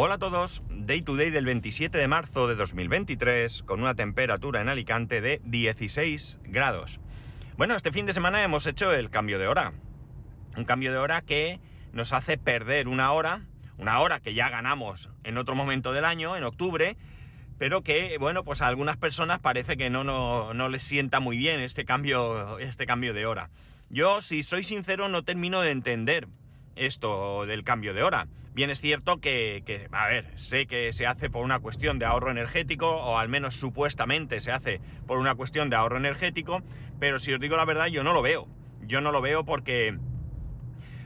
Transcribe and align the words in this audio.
Hola 0.00 0.14
a 0.14 0.18
todos, 0.18 0.62
Day 0.70 1.02
to 1.02 1.16
Day 1.16 1.30
del 1.30 1.44
27 1.44 1.98
de 1.98 2.06
marzo 2.06 2.46
de 2.46 2.54
2023 2.54 3.64
con 3.64 3.80
una 3.80 3.96
temperatura 3.96 4.60
en 4.60 4.68
Alicante 4.68 5.20
de 5.20 5.40
16 5.42 6.38
grados. 6.44 7.00
Bueno, 7.56 7.74
este 7.74 7.90
fin 7.90 8.06
de 8.06 8.12
semana 8.12 8.44
hemos 8.44 8.68
hecho 8.68 8.92
el 8.92 9.10
cambio 9.10 9.40
de 9.40 9.48
hora. 9.48 9.72
Un 10.56 10.64
cambio 10.64 10.92
de 10.92 10.98
hora 10.98 11.22
que 11.22 11.58
nos 11.92 12.12
hace 12.12 12.38
perder 12.38 12.86
una 12.86 13.10
hora, 13.10 13.42
una 13.76 13.98
hora 13.98 14.20
que 14.20 14.34
ya 14.34 14.48
ganamos 14.50 15.10
en 15.24 15.36
otro 15.36 15.56
momento 15.56 15.92
del 15.92 16.04
año, 16.04 16.36
en 16.36 16.44
octubre, 16.44 16.96
pero 17.58 17.82
que, 17.82 18.18
bueno, 18.18 18.44
pues 18.44 18.62
a 18.62 18.68
algunas 18.68 18.98
personas 18.98 19.40
parece 19.40 19.76
que 19.76 19.90
no, 19.90 20.04
no, 20.04 20.54
no 20.54 20.68
les 20.68 20.84
sienta 20.84 21.18
muy 21.18 21.36
bien 21.36 21.58
este 21.58 21.84
cambio, 21.84 22.60
este 22.60 22.86
cambio 22.86 23.14
de 23.14 23.26
hora. 23.26 23.50
Yo, 23.90 24.20
si 24.20 24.44
soy 24.44 24.62
sincero, 24.62 25.08
no 25.08 25.24
termino 25.24 25.60
de 25.60 25.72
entender 25.72 26.28
esto 26.78 27.46
del 27.46 27.64
cambio 27.64 27.94
de 27.94 28.02
hora. 28.02 28.28
Bien 28.54 28.70
es 28.70 28.80
cierto 28.80 29.20
que, 29.20 29.88
a 29.92 30.08
ver, 30.08 30.36
sé 30.36 30.66
que 30.66 30.92
se 30.92 31.06
hace 31.06 31.30
por 31.30 31.44
una 31.44 31.60
cuestión 31.60 31.98
de 31.98 32.06
ahorro 32.06 32.30
energético, 32.30 32.90
o 32.90 33.18
al 33.18 33.28
menos 33.28 33.54
supuestamente 33.54 34.40
se 34.40 34.50
hace 34.50 34.80
por 35.06 35.18
una 35.18 35.34
cuestión 35.34 35.70
de 35.70 35.76
ahorro 35.76 35.98
energético, 35.98 36.62
pero 36.98 37.18
si 37.18 37.32
os 37.32 37.40
digo 37.40 37.56
la 37.56 37.64
verdad, 37.64 37.86
yo 37.86 38.02
no 38.02 38.12
lo 38.12 38.22
veo. 38.22 38.48
Yo 38.82 39.00
no 39.00 39.12
lo 39.12 39.20
veo 39.20 39.44
porque... 39.44 39.96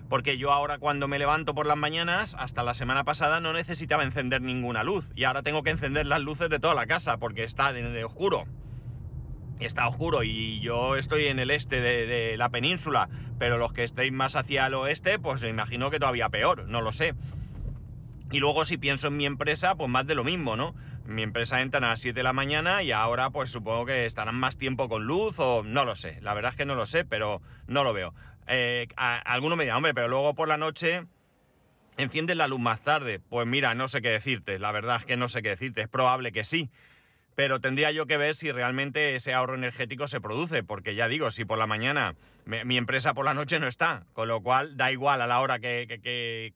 Porque 0.09 0.37
yo 0.37 0.53
ahora 0.53 0.79
cuando 0.79 1.09
me 1.09 1.19
levanto 1.19 1.55
por 1.55 1.67
las 1.67 1.77
mañanas, 1.77 2.37
hasta 2.39 2.63
la 2.63 2.75
semana 2.75 3.05
pasada 3.05 3.41
no 3.41 3.53
necesitaba 3.53 4.03
encender 4.03 4.43
ninguna 4.43 4.85
luz. 4.85 5.09
Y 5.15 5.25
ahora 5.25 5.43
tengo 5.43 5.63
que 5.63 5.71
encender 5.71 6.07
las 6.07 6.21
luces 6.21 6.51
de 6.51 6.59
toda 6.59 6.75
la 6.75 6.87
casa 6.87 7.17
porque 7.17 7.45
está 7.45 7.73
de 7.73 8.05
oscuro 8.05 8.47
está 9.65 9.89
oscuro 9.89 10.23
y 10.23 10.61
yo 10.61 10.97
estoy 10.97 11.27
en 11.27 11.39
el 11.39 11.51
este 11.51 11.81
de, 11.81 12.37
la 12.37 12.49
península, 12.51 13.09
pero 13.39 13.59
los 13.59 13.73
que 13.73 13.85
estéis 13.85 14.13
más 14.13 14.37
hacia 14.37 14.67
el 14.67 14.75
oeste, 14.75 15.19
pues 15.19 15.43
me 15.43 15.49
imagino 15.49 15.91
que 15.91 15.99
todavía 15.99 16.29
peor, 16.29 16.69
no 16.69 16.81
lo 16.81 16.93
sé. 16.93 17.15
Y 18.31 18.39
luego 18.41 18.65
si 18.65 18.79
pienso 18.79 19.09
en 19.09 19.17
mi 19.17 19.27
empresa, 19.27 19.75
pues 19.75 19.91
más 19.91 20.07
de 20.07 20.15
lo 20.15 20.25
mismo, 20.25 20.57
¿no? 20.57 20.75
Mi 21.05 21.23
empresa 21.23 21.61
entra 21.61 21.79
a 21.79 21.91
las 21.91 22.01
7 22.01 22.15
de 22.15 22.23
la 22.23 22.33
mañana 22.33 22.83
y 22.83 22.93
ahora 22.93 23.31
pues 23.31 23.51
supongo 23.51 23.87
que 23.87 24.07
estarán 24.07 24.37
más 24.37 24.57
tiempo 24.57 24.89
con 24.89 25.05
luz 25.05 25.39
o 25.39 25.63
no 25.63 25.85
lo 25.85 25.97
sé. 25.97 26.19
La 26.23 26.33
verdad 26.33 26.53
es 26.53 26.57
que 26.57 26.65
no 26.65 26.75
lo 26.75 26.87
sé, 26.87 27.05
pero 27.05 27.43
no 27.67 27.85
lo 27.85 27.93
veo. 27.93 28.15
Eh, 28.47 28.89
alguno 28.97 29.57
me 29.57 29.65
dirá, 29.65 29.77
hombre, 29.77 29.95
pero 29.95 30.09
luego 30.09 30.35
por 30.35 30.49
la 30.49 30.57
noche 30.57 31.05
enciendes 31.99 32.37
la 32.37 32.49
luz 32.49 32.61
más 32.61 32.81
tarde. 32.81 33.21
Pues 33.21 33.47
mira, 33.47 33.75
no 33.75 33.89
sé 33.89 34.01
qué 34.01 34.11
decirte. 34.11 34.59
La 34.59 34.73
verdad 34.73 34.97
es 35.01 35.05
que 35.05 35.17
no 35.17 35.29
sé 35.29 35.43
qué 35.43 35.51
decirte. 35.51 35.83
Es 35.83 35.89
probable 35.89 36.33
que 36.33 36.45
sí 36.45 36.71
pero 37.35 37.61
tendría 37.61 37.91
yo 37.93 38.07
que 38.07 38.17
ver 38.17 38.35
si 38.35 38.53
realmente 38.53 39.15
ese 39.15 39.35
ahorro 39.35 39.55
energético 39.55 40.09
se 40.09 40.21
produce, 40.21 40.63
porque 40.63 40.95
ya 40.95 41.09
digo, 41.09 41.31
si 41.31 41.45
por 41.45 41.59
la 41.59 41.67
mañana 41.67 42.15
mi 42.45 42.77
empresa 42.77 43.15
por 43.15 43.25
la 43.25 43.35
noche 43.35 43.59
no 43.61 43.69
está, 43.69 44.05
con 44.13 44.29
lo 44.29 44.41
cual 44.41 44.77
da 44.77 44.91
igual 44.91 45.23
a 45.23 45.27
la 45.27 45.41
hora 45.41 45.59
que, 45.59 45.87
que, 46.03 46.53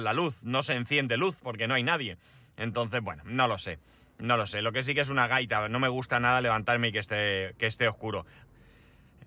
la 0.00 0.12
luz, 0.12 0.34
no 0.42 0.62
se 0.62 0.74
enciende 0.74 1.16
luz 1.16 1.36
porque 1.42 1.68
no 1.68 1.74
hay 1.74 1.82
nadie. 1.82 2.16
Entonces, 2.56 3.00
bueno, 3.02 3.22
no 3.26 3.46
lo 3.46 3.58
sé, 3.58 3.78
no 4.18 4.36
lo 4.36 4.46
sé. 4.46 4.62
Lo 4.62 4.72
que 4.72 4.82
sí 4.82 4.94
que 4.94 5.00
es 5.00 5.08
una 5.08 5.26
gaita, 5.28 5.68
no 5.68 5.78
me 5.78 5.88
gusta 5.88 6.20
nada 6.20 6.40
levantarme 6.40 6.88
y 6.88 6.92
que 6.92 6.98
esté, 6.98 7.54
que 7.58 7.66
esté 7.66 7.88
oscuro. 7.88 8.26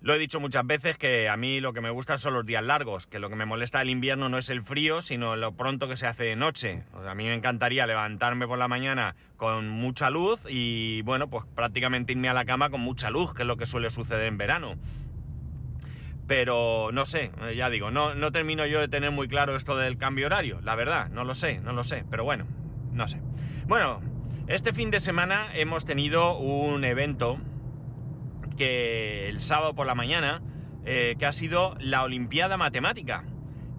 Lo 0.04 0.12
he 0.12 0.18
dicho 0.18 0.38
muchas 0.38 0.66
veces 0.66 0.98
que 0.98 1.30
a 1.30 1.36
mí 1.38 1.62
lo 1.62 1.72
que 1.72 1.80
me 1.80 1.88
gusta 1.88 2.18
son 2.18 2.34
los 2.34 2.44
días 2.44 2.62
largos, 2.62 3.06
que 3.06 3.18
lo 3.18 3.30
que 3.30 3.36
me 3.36 3.46
molesta 3.46 3.78
del 3.78 3.88
invierno 3.88 4.28
no 4.28 4.36
es 4.36 4.50
el 4.50 4.62
frío, 4.62 5.00
sino 5.00 5.34
lo 5.34 5.52
pronto 5.52 5.88
que 5.88 5.96
se 5.96 6.06
hace 6.06 6.24
de 6.24 6.36
noche. 6.36 6.82
a 6.92 7.14
mí 7.14 7.24
me 7.24 7.32
encantaría 7.32 7.86
levantarme 7.86 8.46
por 8.46 8.58
la 8.58 8.68
mañana 8.68 9.16
con 9.38 9.70
mucha 9.70 10.10
luz 10.10 10.40
y, 10.46 11.00
bueno, 11.02 11.30
pues 11.30 11.46
prácticamente 11.54 12.12
irme 12.12 12.28
a 12.28 12.34
la 12.34 12.44
cama 12.44 12.68
con 12.68 12.82
mucha 12.82 13.08
luz, 13.08 13.32
que 13.32 13.44
es 13.44 13.48
lo 13.48 13.56
que 13.56 13.64
suele 13.64 13.88
suceder 13.88 14.26
en 14.26 14.36
verano. 14.36 14.74
Pero 16.26 16.90
no 16.92 17.06
sé, 17.06 17.30
eh, 17.40 17.56
ya 17.56 17.70
digo, 17.70 17.90
no, 17.90 18.14
no 18.14 18.30
termino 18.30 18.66
yo 18.66 18.80
de 18.80 18.88
tener 18.88 19.10
muy 19.10 19.26
claro 19.26 19.56
esto 19.56 19.74
del 19.74 19.96
cambio 19.96 20.26
horario, 20.26 20.60
la 20.60 20.74
verdad, 20.74 21.08
no 21.08 21.24
lo 21.24 21.34
sé, 21.34 21.60
no 21.60 21.72
lo 21.72 21.82
sé, 21.82 22.04
pero 22.10 22.24
bueno, 22.24 22.44
no 22.92 23.08
sé. 23.08 23.22
Bueno, 23.66 24.02
este 24.48 24.74
fin 24.74 24.90
de 24.90 25.00
semana 25.00 25.48
hemos 25.54 25.86
tenido 25.86 26.36
un 26.36 26.84
evento 26.84 27.38
que 28.56 29.28
el 29.28 29.40
sábado 29.40 29.74
por 29.74 29.86
la 29.86 29.94
mañana, 29.94 30.42
eh, 30.84 31.16
que 31.18 31.26
ha 31.26 31.32
sido 31.32 31.76
la 31.80 32.02
Olimpiada 32.02 32.56
Matemática. 32.56 33.24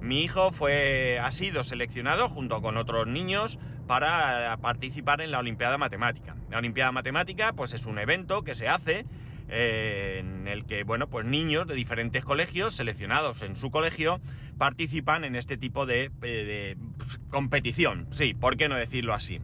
Mi 0.02 0.24
hijo 0.24 0.52
fue, 0.52 1.20
ha 1.20 1.32
sido 1.32 1.64
seleccionado 1.64 2.30
junto 2.30 2.62
con 2.62 2.78
otros 2.78 3.08
niños 3.08 3.58
para 3.88 4.58
participar 4.58 5.22
en 5.22 5.32
la 5.32 5.40
Olimpiada 5.40 5.78
Matemática. 5.78 6.36
La 6.50 6.58
Olimpiada 6.58 6.92
Matemática, 6.92 7.54
pues 7.54 7.74
es 7.74 7.86
un 7.86 8.00
evento 8.00 8.44
que 8.44 8.56
se 8.56 8.68
hace 8.68 9.06
eh, 9.48 10.18
en 10.20 10.48
el 10.48 10.66
que, 10.66 10.84
bueno, 10.84 11.08
pues 11.08 11.26
niños 11.26 11.68
de 11.68 11.76
diferentes 11.76 12.26
colegios 12.26 12.76
seleccionados 12.76 13.42
en 13.44 13.56
su 13.56 13.70
colegio 13.70 14.20
participan 14.58 15.24
en 15.24 15.36
este 15.36 15.58
tipo 15.58 15.86
de, 15.86 16.12
eh, 16.24 16.76
pues, 16.98 17.20
competición. 17.30 18.08
Sí, 18.12 18.34
¿por 18.34 18.58
qué 18.58 18.68
no 18.70 18.76
decirlo 18.76 19.14
así? 19.14 19.40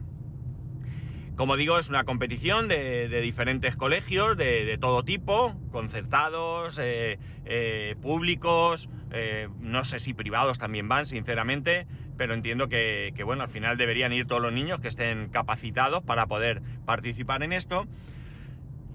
Como 1.42 1.56
digo, 1.56 1.76
es 1.76 1.88
una 1.88 2.04
competición 2.04 2.68
de, 2.68 3.20
diferentes 3.20 3.74
colegios, 3.74 4.36
de, 4.36 4.78
todo 4.80 5.02
tipo, 5.02 5.56
concertados, 5.72 6.78
eh, 6.80 7.18
eh, 7.44 7.96
públicos, 8.00 8.88
eh, 9.10 9.48
no 9.58 9.82
sé 9.82 9.98
si 9.98 10.14
privados 10.14 10.60
también 10.60 10.88
van, 10.88 11.04
sinceramente, 11.04 11.88
pero 12.16 12.34
entiendo 12.34 12.68
que, 12.68 13.12
que, 13.16 13.24
bueno, 13.24 13.42
al 13.42 13.48
final 13.48 13.76
deberían 13.76 14.12
ir 14.12 14.28
todos 14.28 14.40
los 14.40 14.52
niños 14.52 14.78
que 14.78 14.86
estén 14.86 15.30
capacitados 15.30 16.04
para 16.04 16.26
poder 16.26 16.62
participar 16.84 17.42
en 17.42 17.54
esto. 17.54 17.88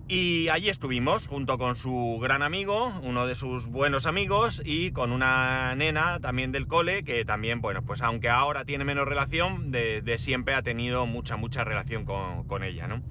Y 0.09 0.47
allí 0.47 0.69
estuvimos, 0.69 1.27
junto 1.27 1.57
con 1.57 1.75
su 1.75 2.17
gran 2.21 2.41
amigo, 2.41 2.93
uno 3.03 3.27
de 3.27 3.35
sus 3.35 3.67
buenos 3.67 4.05
amigos, 4.05 4.61
y 4.63 4.91
con 4.91 5.11
una 5.11 5.75
nena 5.75 6.21
también 6.21 6.53
del 6.53 6.65
cole, 6.65 7.03
que 7.03 7.25
también, 7.25 7.59
bueno, 7.59 7.81
pues 7.81 8.01
aunque 8.01 8.29
ahora 8.29 8.63
tiene 8.63 8.85
menos 8.85 9.05
relación, 9.05 9.69
de, 9.69 10.15
siempre 10.17 10.55
ha 10.55 10.61
tenido 10.61 11.05
mucha, 11.07 11.35
mucha 11.35 11.65
relación 11.65 12.05
con, 12.05 12.63
ella, 12.63 12.87
¿no? 12.87 13.01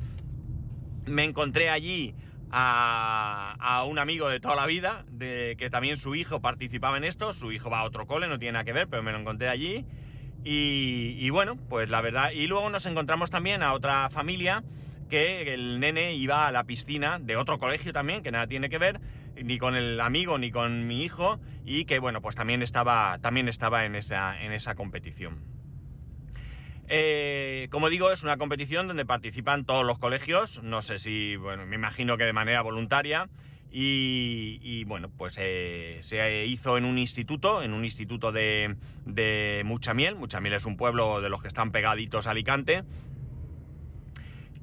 Me 1.05 1.25
encontré 1.25 1.69
allí 1.69 2.15
a, 2.51 3.85
un 3.87 3.99
amigo 3.99 4.31
de 4.31 4.41
toda 4.41 4.57
la 4.57 4.65
vida, 4.65 5.05
de 5.11 5.55
que 5.59 5.69
también 5.69 5.99
su 5.99 6.15
hijo 6.15 6.41
participaba 6.41 6.97
en 6.97 7.05
esto, 7.05 7.35
su 7.35 7.53
hijo 7.53 7.69
va 7.69 7.81
a 7.81 7.85
otro 7.85 8.07
cole, 8.07 8.27
no 8.27 8.39
tiene 8.39 8.53
nada 8.53 8.65
que 8.65 8.73
ver, 8.73 8.89
pero 8.89 9.03
me 9.03 9.13
lo 9.13 9.19
encontré 9.19 9.51
allí. 9.51 9.85
Y 10.45 11.29
bueno, 11.29 11.57
pues 11.69 11.91
la 11.91 12.01
verdad, 12.01 12.31
y 12.31 12.47
luego 12.47 12.71
nos 12.71 12.87
encontramos 12.87 13.29
también 13.29 13.63
a 13.63 13.75
otra 13.75 14.09
familia, 14.09 14.65
que 15.07 15.55
el 15.55 15.81
nene 15.81 16.15
iba 16.15 16.47
a 16.47 16.53
la 16.53 16.65
piscina 16.65 17.19
de 17.19 17.37
otro 17.37 17.59
colegio 17.59 17.93
también, 17.93 18.23
que 18.23 18.31
nada 18.31 18.47
tiene 18.47 18.69
que 18.69 18.79
ver, 18.79 19.01
ni 19.43 19.59
con 19.59 19.77
el 19.77 20.01
amigo 20.01 20.39
ni 20.39 20.51
con 20.51 20.87
mi 20.87 21.03
hijo, 21.03 21.39
y 21.65 21.85
que 21.85 21.99
bueno, 21.99 22.21
pues 22.21 22.37
también 22.37 22.63
estaba, 22.63 23.19
también 23.21 23.49
estaba 23.49 23.85
en, 23.85 23.95
esa, 23.95 24.41
en 24.43 24.53
esa 24.53 24.75
competición. 24.75 25.45
Eh, 26.89 27.67
como 27.71 27.89
digo, 27.89 28.13
es 28.13 28.23
una 28.23 28.37
competición 28.37 28.87
donde 28.87 29.05
participan 29.05 29.65
todos 29.65 29.85
los 29.85 29.99
colegios, 29.99 30.63
no 30.63 30.83
sé 30.83 30.99
si, 30.99 31.37
bueno, 31.37 31.67
me 31.67 31.75
imagino 31.75 32.17
que 32.17 32.25
de 32.25 32.33
manera 32.33 32.63
voluntaria, 32.63 33.29
y, 33.79 34.85
bueno, 34.85 35.11
pues 35.11 35.37
eh, 35.39 35.99
se 36.01 36.47
hizo 36.47 36.79
en 36.79 36.87
un 36.87 36.97
instituto, 36.97 37.63
en 37.63 37.75
un 37.75 37.85
instituto 37.85 38.33
de, 38.33 38.77
de 39.05 39.63
Muchamiel. 39.67 40.15
Muchamiel 40.15 40.55
es 40.55 40.65
un 40.65 40.79
pueblo 40.79 41.21
de 41.21 41.29
los 41.29 41.43
que 41.43 41.49
están 41.49 41.73
pegaditos 41.73 42.27
a 42.27 42.31
Alicante, 42.31 42.85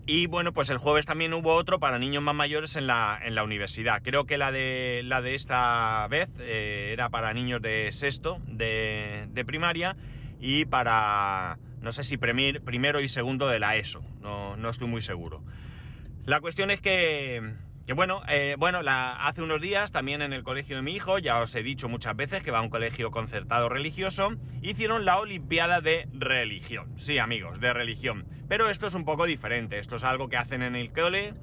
y 0.05 0.27
bueno, 0.27 0.51
pues 0.51 0.69
el 0.69 0.77
jueves 0.77 1.05
también 1.05 1.33
hubo 1.33 1.53
otro 1.53 1.79
para 1.79 1.97
niños 1.97 2.21
más 2.21 2.35
mayores 2.35 2.75
en 2.75 2.87
la, 2.87 3.19
en 3.23 3.35
la 3.35 3.43
universidad. 3.43 4.01
Creo 4.03 4.25
que 4.25 4.37
la 4.37 4.51
de, 4.51 5.01
la 5.05 5.21
de 5.21 5.35
esta 5.35 6.05
vez 6.09 6.29
eh, 6.39 6.89
era 6.91 7.09
para 7.09 7.33
niños 7.33 7.61
de 7.61 7.89
sexto 7.91 8.39
de, 8.47 9.43
primaria 9.45 9.95
y 10.39 10.65
para, 10.65 11.57
no 11.81 11.91
sé 11.93 12.03
si 12.03 12.17
primero 12.17 12.99
y 12.99 13.07
segundo 13.07 13.47
de 13.47 13.59
la 13.59 13.77
ESO, 13.77 14.01
no, 14.21 14.57
no 14.57 14.69
estoy 14.69 14.87
muy 14.87 15.01
seguro. 15.01 15.41
La 16.25 16.41
cuestión 16.41 16.69
es 16.71 16.81
que 16.81 17.53
que 17.85 17.93
bueno, 17.93 18.21
eh, 18.29 18.55
bueno 18.57 18.79
hace 18.85 19.41
unos 19.41 19.61
días 19.61 19.91
también 19.91 20.21
en 20.21 20.31
el 20.31 20.43
colegio 20.43 20.77
de 20.77 20.81
mi 20.81 20.93
hijo, 20.93 21.19
ya 21.19 21.39
os 21.39 21.53
he 21.55 21.63
dicho 21.63 21.89
muchas 21.89 22.15
veces 22.15 22.41
que 22.41 22.51
va 22.51 22.59
a 22.59 22.61
un 22.61 22.69
colegio 22.69 23.11
concertado 23.11 23.67
religioso, 23.67 24.31
hicieron 24.61 25.03
la 25.03 25.19
Olimpiada 25.19 25.81
de 25.81 26.07
Religión. 26.13 26.87
Sí, 26.97 27.17
amigos, 27.17 27.59
de 27.59 27.73
religión. 27.73 28.25
Pero 28.47 28.69
esto 28.69 28.87
es 28.87 28.93
un 28.93 29.03
poco 29.03 29.25
diferente, 29.25 29.79
esto 29.79 29.97
es 29.97 30.03
algo 30.03 30.29
que 30.29 30.37
hacen 30.37 30.61
en 30.61 30.75
el 30.75 30.93
cole. 30.93 31.33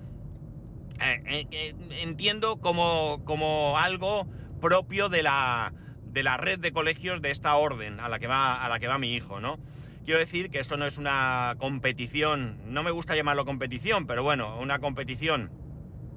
Eh, 1.02 1.46
eh, 1.50 1.74
entiendo 2.00 2.56
como, 2.56 3.22
como 3.24 3.76
algo 3.78 4.26
propio 4.60 5.10
de 5.10 5.22
la, 5.22 5.72
de 6.04 6.22
la 6.22 6.38
red 6.38 6.58
de 6.58 6.72
colegios 6.72 7.20
de 7.20 7.30
esta 7.30 7.54
orden 7.56 8.00
a 8.00 8.08
la 8.08 8.18
que 8.18 8.26
va, 8.26 8.64
a 8.64 8.68
la 8.68 8.78
que 8.78 8.88
va 8.88 8.98
mi 8.98 9.14
hijo, 9.14 9.40
¿no? 9.40 9.58
Quiero 10.04 10.20
decir 10.20 10.50
que 10.50 10.60
esto 10.60 10.78
no 10.78 10.86
es 10.86 10.96
una 10.96 11.54
competición, 11.58 12.58
no 12.64 12.82
me 12.82 12.90
gusta 12.90 13.14
llamarlo 13.14 13.44
competición, 13.44 14.06
pero 14.06 14.22
bueno, 14.22 14.58
una 14.58 14.78
competición 14.78 15.50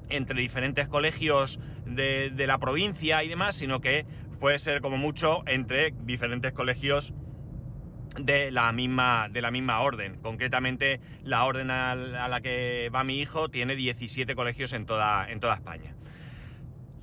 entre 0.10 0.40
diferentes 0.40 0.88
colegios 0.88 1.60
de, 1.86 2.32
la 2.48 2.58
provincia 2.58 3.24
y 3.24 3.30
demás, 3.30 3.56
sino 3.56 3.82
que 3.82 4.06
puede 4.40 4.60
ser 4.60 4.82
como 4.82 4.98
mucho 4.98 5.44
entre 5.48 5.94
diferentes 6.04 6.54
colegios 6.54 7.14
de 8.20 8.52
la 8.52 8.72
misma, 8.72 9.28
de 9.30 9.42
la 9.42 9.52
misma 9.52 9.80
orden. 9.82 10.18
Concretamente, 10.22 11.00
la 11.24 11.46
orden 11.46 11.72
a 11.72 11.96
la 11.96 12.42
que 12.42 12.90
va 12.94 13.04
mi 13.04 13.20
hijo 13.20 13.50
tiene 13.50 13.76
17 13.76 14.36
colegios 14.36 14.74
en 14.74 14.86
toda, 14.86 15.30
en 15.30 15.40
toda 15.40 15.56
España. 15.56 15.96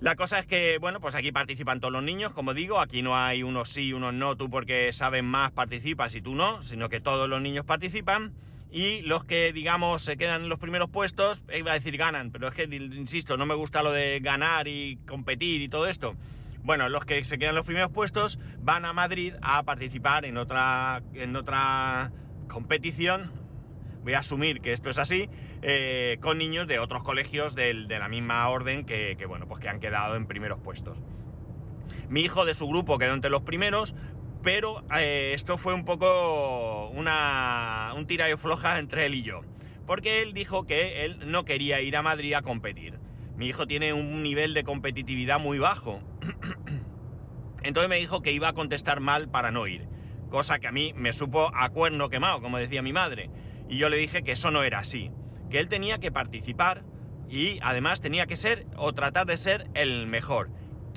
La 0.01 0.17
cosa 0.17 0.39
es 0.39 0.47
que, 0.47 0.79
bueno, 0.79 0.99
pues 0.99 1.15
aquí 1.15 1.31
participan 1.31 1.79
todos 1.79 1.93
los 1.93 2.03
niños, 2.03 2.33
como 2.33 2.55
digo, 2.55 2.81
aquí 2.81 3.03
no 3.03 3.19
hay 3.19 3.43
unos 3.43 3.69
sí, 3.69 3.93
unos 3.93 4.15
no, 4.15 4.35
tú 4.35 4.49
porque 4.49 4.95
saben 4.95 5.27
más 5.27 5.53
participas 5.53 6.15
y 6.15 6.23
tú 6.23 6.35
no, 6.35 6.63
sino 6.63 6.89
que 6.89 7.03
todos 7.03 7.29
los 7.29 7.43
niños 7.43 7.67
participan 7.67 8.33
y 8.73 9.03
los 9.03 9.25
que, 9.25 9.53
digamos, 9.53 10.03
se 10.03 10.17
quedan 10.17 10.43
en 10.43 10.49
los 10.49 10.59
primeros 10.59 10.91
puestos, 10.91 11.43
iba 11.53 11.73
a 11.73 11.75
decir 11.75 11.97
ganan, 11.97 12.31
pero 12.31 12.49
es 12.49 12.55
que, 12.55 12.65
insisto, 12.65 13.37
no 13.37 13.47
me 13.47 13.55
gusta 13.55 13.83
lo 13.83 13.93
de 13.93 14.21
ganar 14.21 14.69
y 14.69 14.99
competir 15.07 15.61
y 15.61 15.69
todo 15.69 15.89
esto. 15.89 16.15
Bueno, 16.63 16.89
los 16.89 17.05
que 17.05 17.25
se 17.25 17.39
quedan 17.39 17.51
en 17.51 17.57
los 17.57 17.67
primeros 17.67 17.91
puestos 17.91 18.39
van 18.61 18.85
a 18.85 18.93
Madrid 18.93 19.35
a 19.43 19.63
participar 19.63 20.25
en 20.25 20.37
otra, 20.37 21.03
en 21.15 21.35
otra 21.35 22.13
competición, 22.49 23.33
voy 24.03 24.15
a 24.15 24.21
asumir 24.21 24.61
que 24.61 24.73
esto 24.73 24.91
es 24.91 24.99
así, 24.99 25.29
eh, 25.63 26.19
con 26.21 26.39
niños 26.39 26.69
de 26.69 26.79
otros 26.79 27.03
colegios 27.03 27.55
de 27.55 27.75
la 27.89 28.09
misma 28.09 28.49
orden 28.49 28.85
que, 28.85 29.17
bueno, 29.27 29.47
pues 29.47 29.61
que 29.61 29.69
han 29.69 29.81
quedado 29.81 30.17
en 30.17 30.27
primeros 30.27 30.61
puestos. 30.61 30.99
Mi 32.09 32.23
hijo 32.23 32.45
de 32.45 32.55
su 32.55 32.67
grupo 32.67 32.99
quedó 32.99 33.15
entre 33.15 33.31
los 33.31 33.43
primeros, 33.43 33.95
pero 34.43 34.83
eh, 34.97 35.33
esto 35.35 35.59
fue 35.59 35.75
un 35.75 35.85
poco 35.85 36.89
una, 36.91 37.93
un 37.97 38.07
tira 38.07 38.31
y 38.31 38.37
floja 38.37 38.79
entre 38.79 39.07
él 39.07 39.15
y 39.15 39.23
yo, 39.23 39.43
porque 39.87 40.23
él 40.23 40.33
dijo 40.33 40.65
que 40.65 41.05
él 41.05 41.19
no 41.31 41.45
quería 41.45 41.81
ir 41.81 41.97
a 41.97 42.03
Madrid 42.03 42.35
a 42.35 42.43
competir. 42.43 42.99
Mi 43.37 43.49
hijo 43.49 43.67
tiene 43.67 43.93
un 43.93 44.23
nivel 44.23 44.55
de 44.55 44.65
competitividad 44.65 45.39
muy 45.39 45.59
bajo. 45.59 46.03
Entonces 47.63 47.89
me 47.89 47.97
dijo 47.97 48.23
que 48.23 48.33
iba 48.33 48.49
a 48.49 48.53
contestar 48.55 49.01
mal 49.01 49.29
para 49.29 49.51
no 49.51 49.67
ir, 49.67 49.87
cosa 50.31 50.59
que 50.59 50.67
a 50.67 50.73
mí 50.73 50.93
me 50.95 51.13
supo 51.13 51.51
a 51.55 51.69
cuerno 51.71 52.09
quemado, 52.09 52.41
como 52.41 52.59
decía 52.59 52.83
mi 52.83 52.93
madre. 52.93 53.31
Y 53.69 53.77
yo 53.77 53.89
le 53.89 53.99
dije 53.99 54.23
que 54.23 54.33
eso 54.33 54.51
no 54.51 54.63
era 54.63 54.79
así, 54.79 55.11
que 55.51 55.61
él 55.61 55.69
tenía 55.69 55.99
que 55.99 56.11
participar 56.11 56.83
y 57.29 57.59
además 57.63 58.01
tenía 58.01 58.27
que 58.27 58.37
ser 58.37 58.67
o 58.77 58.93
tratar 58.93 59.27
de 59.27 59.37
ser 59.37 59.71
el 59.75 60.07
mejor. 60.07 60.51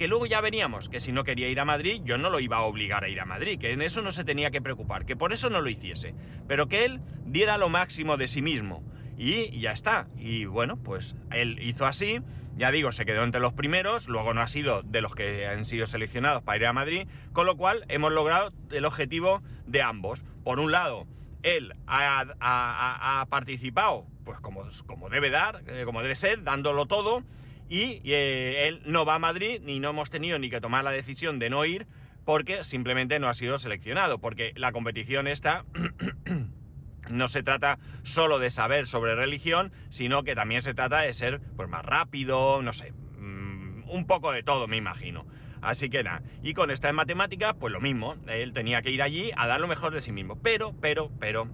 Que 0.04 0.10
luego 0.10 0.26
ya 0.26 0.42
veníamos, 0.42 0.90
que 0.90 1.00
si 1.00 1.14
no 1.14 1.24
quería 1.24 1.48
ir 1.48 1.62
a 1.62 1.64
Madrid, 1.64 2.02
yo 2.04 2.18
no 2.18 2.30
lo 2.30 2.42
iba 2.42 2.58
a 2.58 2.64
obligar 2.64 3.06
a 3.06 3.08
ir 3.08 3.22
a 3.22 3.26
Madrid, 3.26 3.58
que 3.58 3.72
en 3.72 3.82
eso 3.82 4.02
no 4.02 4.12
se 4.12 4.26
tenía 4.26 4.52
que 4.52 4.62
preocupar, 4.62 5.06
que 5.06 5.16
por 5.16 5.32
eso 5.32 5.50
no 5.50 5.62
lo 5.62 5.70
hiciese, 5.70 6.14
pero 6.46 6.68
que 6.68 6.84
él 6.84 7.00
diera 7.26 7.58
lo 7.58 7.70
máximo 7.70 8.18
de 8.18 8.28
sí 8.28 8.42
mismo. 8.42 8.84
Y 9.18 9.58
ya 9.62 9.72
está. 9.72 10.08
Y 10.18 10.44
bueno, 10.44 10.76
pues 10.76 11.16
él 11.32 11.58
hizo 11.62 11.86
así, 11.86 12.20
ya 12.58 12.70
digo, 12.72 12.92
se 12.92 13.06
quedó 13.06 13.24
entre 13.24 13.40
los 13.40 13.54
primeros, 13.54 14.10
luego 14.10 14.34
no 14.34 14.42
ha 14.42 14.50
sido 14.50 14.84
de 14.84 15.00
los 15.00 15.16
que 15.16 15.48
han 15.48 15.64
sido 15.64 15.86
seleccionados 15.86 16.44
para 16.44 16.58
ir 16.58 16.66
a 16.66 16.74
Madrid, 16.74 17.08
con 17.32 17.46
lo 17.46 17.56
cual 17.56 17.86
hemos 17.88 18.12
logrado 18.12 18.52
el 18.72 18.84
objetivo 18.84 19.42
de 19.68 19.84
ambos. 19.84 20.22
Por 20.44 20.60
un 20.60 20.74
lado, 20.74 21.08
él 21.44 21.76
ha, 21.88 23.26
participado, 23.30 24.06
pues 24.26 24.38
como, 24.42 24.66
como 24.86 25.08
debe 25.08 25.30
dar, 25.30 25.64
eh, 25.66 25.84
como 25.86 26.02
debe 26.02 26.16
ser, 26.16 26.44
dándolo 26.44 26.88
todo, 26.88 27.24
y 27.70 28.02
eh, 28.06 28.68
él 28.68 28.82
no 28.86 29.06
va 29.06 29.16
a 29.16 29.20
Madrid, 29.20 29.62
ni 29.64 29.80
no 29.80 29.92
hemos 29.92 30.10
tenido 30.10 30.40
ni 30.40 30.50
que 30.50 30.62
tomar 30.62 30.84
la 30.84 30.92
decisión 30.92 31.40
de 31.40 31.50
no 31.50 31.66
ir, 31.66 31.88
porque 32.26 32.64
simplemente 32.64 33.20
no 33.20 33.28
ha 33.28 33.34
sido 33.34 33.58
seleccionado, 33.58 34.20
porque 34.20 34.54
la 34.56 34.72
competición 34.72 35.28
está... 35.28 35.66
no 37.10 37.28
se 37.28 37.44
trata 37.44 37.80
solo 38.04 38.40
de 38.40 38.50
saber 38.50 38.88
sobre 38.88 39.16
religión, 39.16 39.72
sino 39.90 40.24
que 40.24 40.36
también 40.36 40.62
se 40.62 40.74
trata 40.74 41.02
de 41.02 41.14
ser 41.14 41.42
pues, 41.56 41.70
más 41.70 41.84
rápido, 41.84 42.62
no 42.62 42.74
sé, 42.74 42.92
mm, 42.92 43.90
un 43.90 44.06
poco 44.08 44.32
de 44.32 44.44
todo, 44.44 44.68
me 44.68 44.78
imagino. 44.78 45.26
Así 45.62 45.90
que 45.90 46.04
nada, 46.04 46.22
y 46.42 46.54
con 46.54 46.72
esta 46.72 46.90
en 46.90 46.96
matemáticas, 46.96 47.56
pues 47.58 47.72
lo 47.72 47.80
mismo, 47.80 48.18
él 48.28 48.52
tenía 48.52 48.82
que 48.82 48.92
ir 48.92 49.02
allí 49.02 49.32
a 49.38 49.48
dar 49.48 49.62
lo 49.62 49.68
mejor 49.68 49.94
de 49.94 50.02
sí 50.02 50.12
mismo. 50.12 50.38
Pero, 50.42 50.76
pero, 50.82 51.10
pero, 51.20 51.48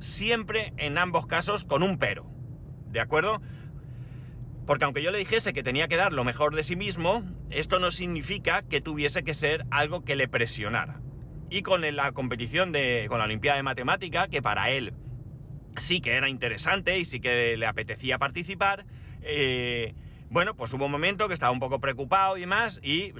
siempre 0.00 0.72
en 0.78 0.96
ambos 0.96 1.26
casos 1.26 1.64
con 1.64 1.82
un 1.82 1.98
pero. 1.98 2.24
¿De 2.90 3.00
acuerdo? 3.00 3.42
Porque 4.70 4.84
aunque 4.84 5.02
yo 5.02 5.10
le 5.10 5.18
dijese 5.18 5.52
que 5.52 5.64
tenía 5.64 5.88
que 5.88 5.96
dar 5.96 6.12
lo 6.12 6.22
mejor 6.22 6.54
de 6.54 6.62
sí 6.62 6.76
mismo, 6.76 7.24
esto 7.50 7.80
no 7.80 7.90
significa 7.90 8.62
que 8.62 8.80
tuviese 8.80 9.24
que 9.24 9.34
ser 9.34 9.64
algo 9.72 10.04
que 10.04 10.14
le 10.14 10.28
presionara. 10.28 11.00
Y 11.50 11.62
con 11.62 11.80
la 11.96 12.12
competición 12.12 12.70
de, 12.70 13.06
con 13.08 13.18
la 13.18 13.24
Olimpiada 13.24 13.56
de 13.56 13.64
Matemática, 13.64 14.28
que 14.28 14.42
para 14.42 14.70
él 14.70 14.94
sí 15.78 16.00
que 16.00 16.12
era 16.12 16.28
interesante 16.28 16.96
y 17.00 17.04
sí 17.04 17.18
que 17.18 17.56
le 17.56 17.66
apetecía 17.66 18.18
participar, 18.18 18.84
eh, 19.22 19.92
bueno, 20.28 20.54
pues 20.54 20.72
hubo 20.72 20.84
un 20.84 20.92
momento 20.92 21.26
que 21.26 21.34
estaba 21.34 21.50
un 21.50 21.58
poco 21.58 21.80
preocupado 21.80 22.36
y 22.36 22.42
demás, 22.42 22.78
y 22.80 23.12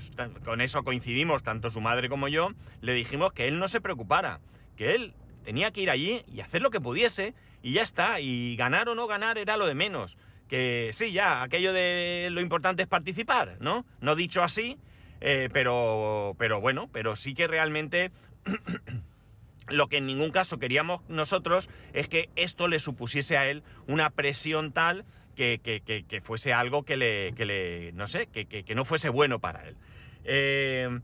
con 0.45 0.61
eso 0.61 0.85
coincidimos, 0.85 1.43
tanto 1.43 1.73
su 1.73 1.81
madre 1.81 2.09
como 2.09 2.29
yo, 2.29 2.51
le 2.81 2.93
dijimos 2.93 3.33
que 3.33 3.49
él 3.49 3.59
no 3.59 3.67
se 3.67 3.81
preocupara, 3.81 4.39
que 4.77 4.95
él 4.95 5.15
tenía 5.43 5.73
que 5.73 5.81
ir 5.81 5.91
allí 5.91 6.23
y 6.29 6.43
hacer 6.43 6.63
lo 6.63 6.71
que 6.71 6.81
pudiese, 6.81 7.35
y 7.61 7.73
ya 7.73 7.83
está, 7.83 8.21
y 8.21 8.55
ganar 8.55 8.89
o 8.89 8.95
no 8.95 9.09
ganar 9.09 9.37
era 9.37 9.57
lo 9.57 9.67
de 9.67 9.75
menos. 9.75 10.17
Que 10.51 10.91
sí, 10.93 11.13
ya, 11.13 11.43
aquello 11.43 11.73
de 11.73 12.29
lo 12.33 12.41
importante 12.41 12.83
es 12.83 12.89
participar, 12.89 13.57
¿no? 13.61 13.87
No 14.01 14.17
dicho 14.17 14.43
así, 14.43 14.77
eh, 15.21 15.49
pero, 15.53 16.35
pero 16.39 16.61
bueno, 16.61 16.91
pero 16.93 17.15
sí 17.15 17.35
que 17.35 17.47
realmente 17.47 18.11
lo 19.69 19.87
que 19.87 19.99
en 19.99 20.07
ningún 20.07 20.33
caso 20.33 20.59
queríamos 20.59 21.09
nosotros 21.09 21.69
es 21.93 22.09
que 22.09 22.31
esto 22.35 22.67
le 22.67 22.81
supusiese 22.81 23.37
a 23.37 23.49
él 23.49 23.63
una 23.87 24.11
presión 24.11 24.73
tal 24.73 25.05
que, 25.37 26.21
fuese 26.25 26.53
algo 26.53 26.83
que 26.83 26.97
le, 26.97 27.31
le 27.31 27.93
no 27.93 28.09
sé, 28.09 28.27
que, 28.27 28.75
no 28.75 28.85
fuese 28.85 29.09
bueno 29.09 29.39
para 29.39 29.69
él. 29.69 29.77
Eh, 30.25 30.99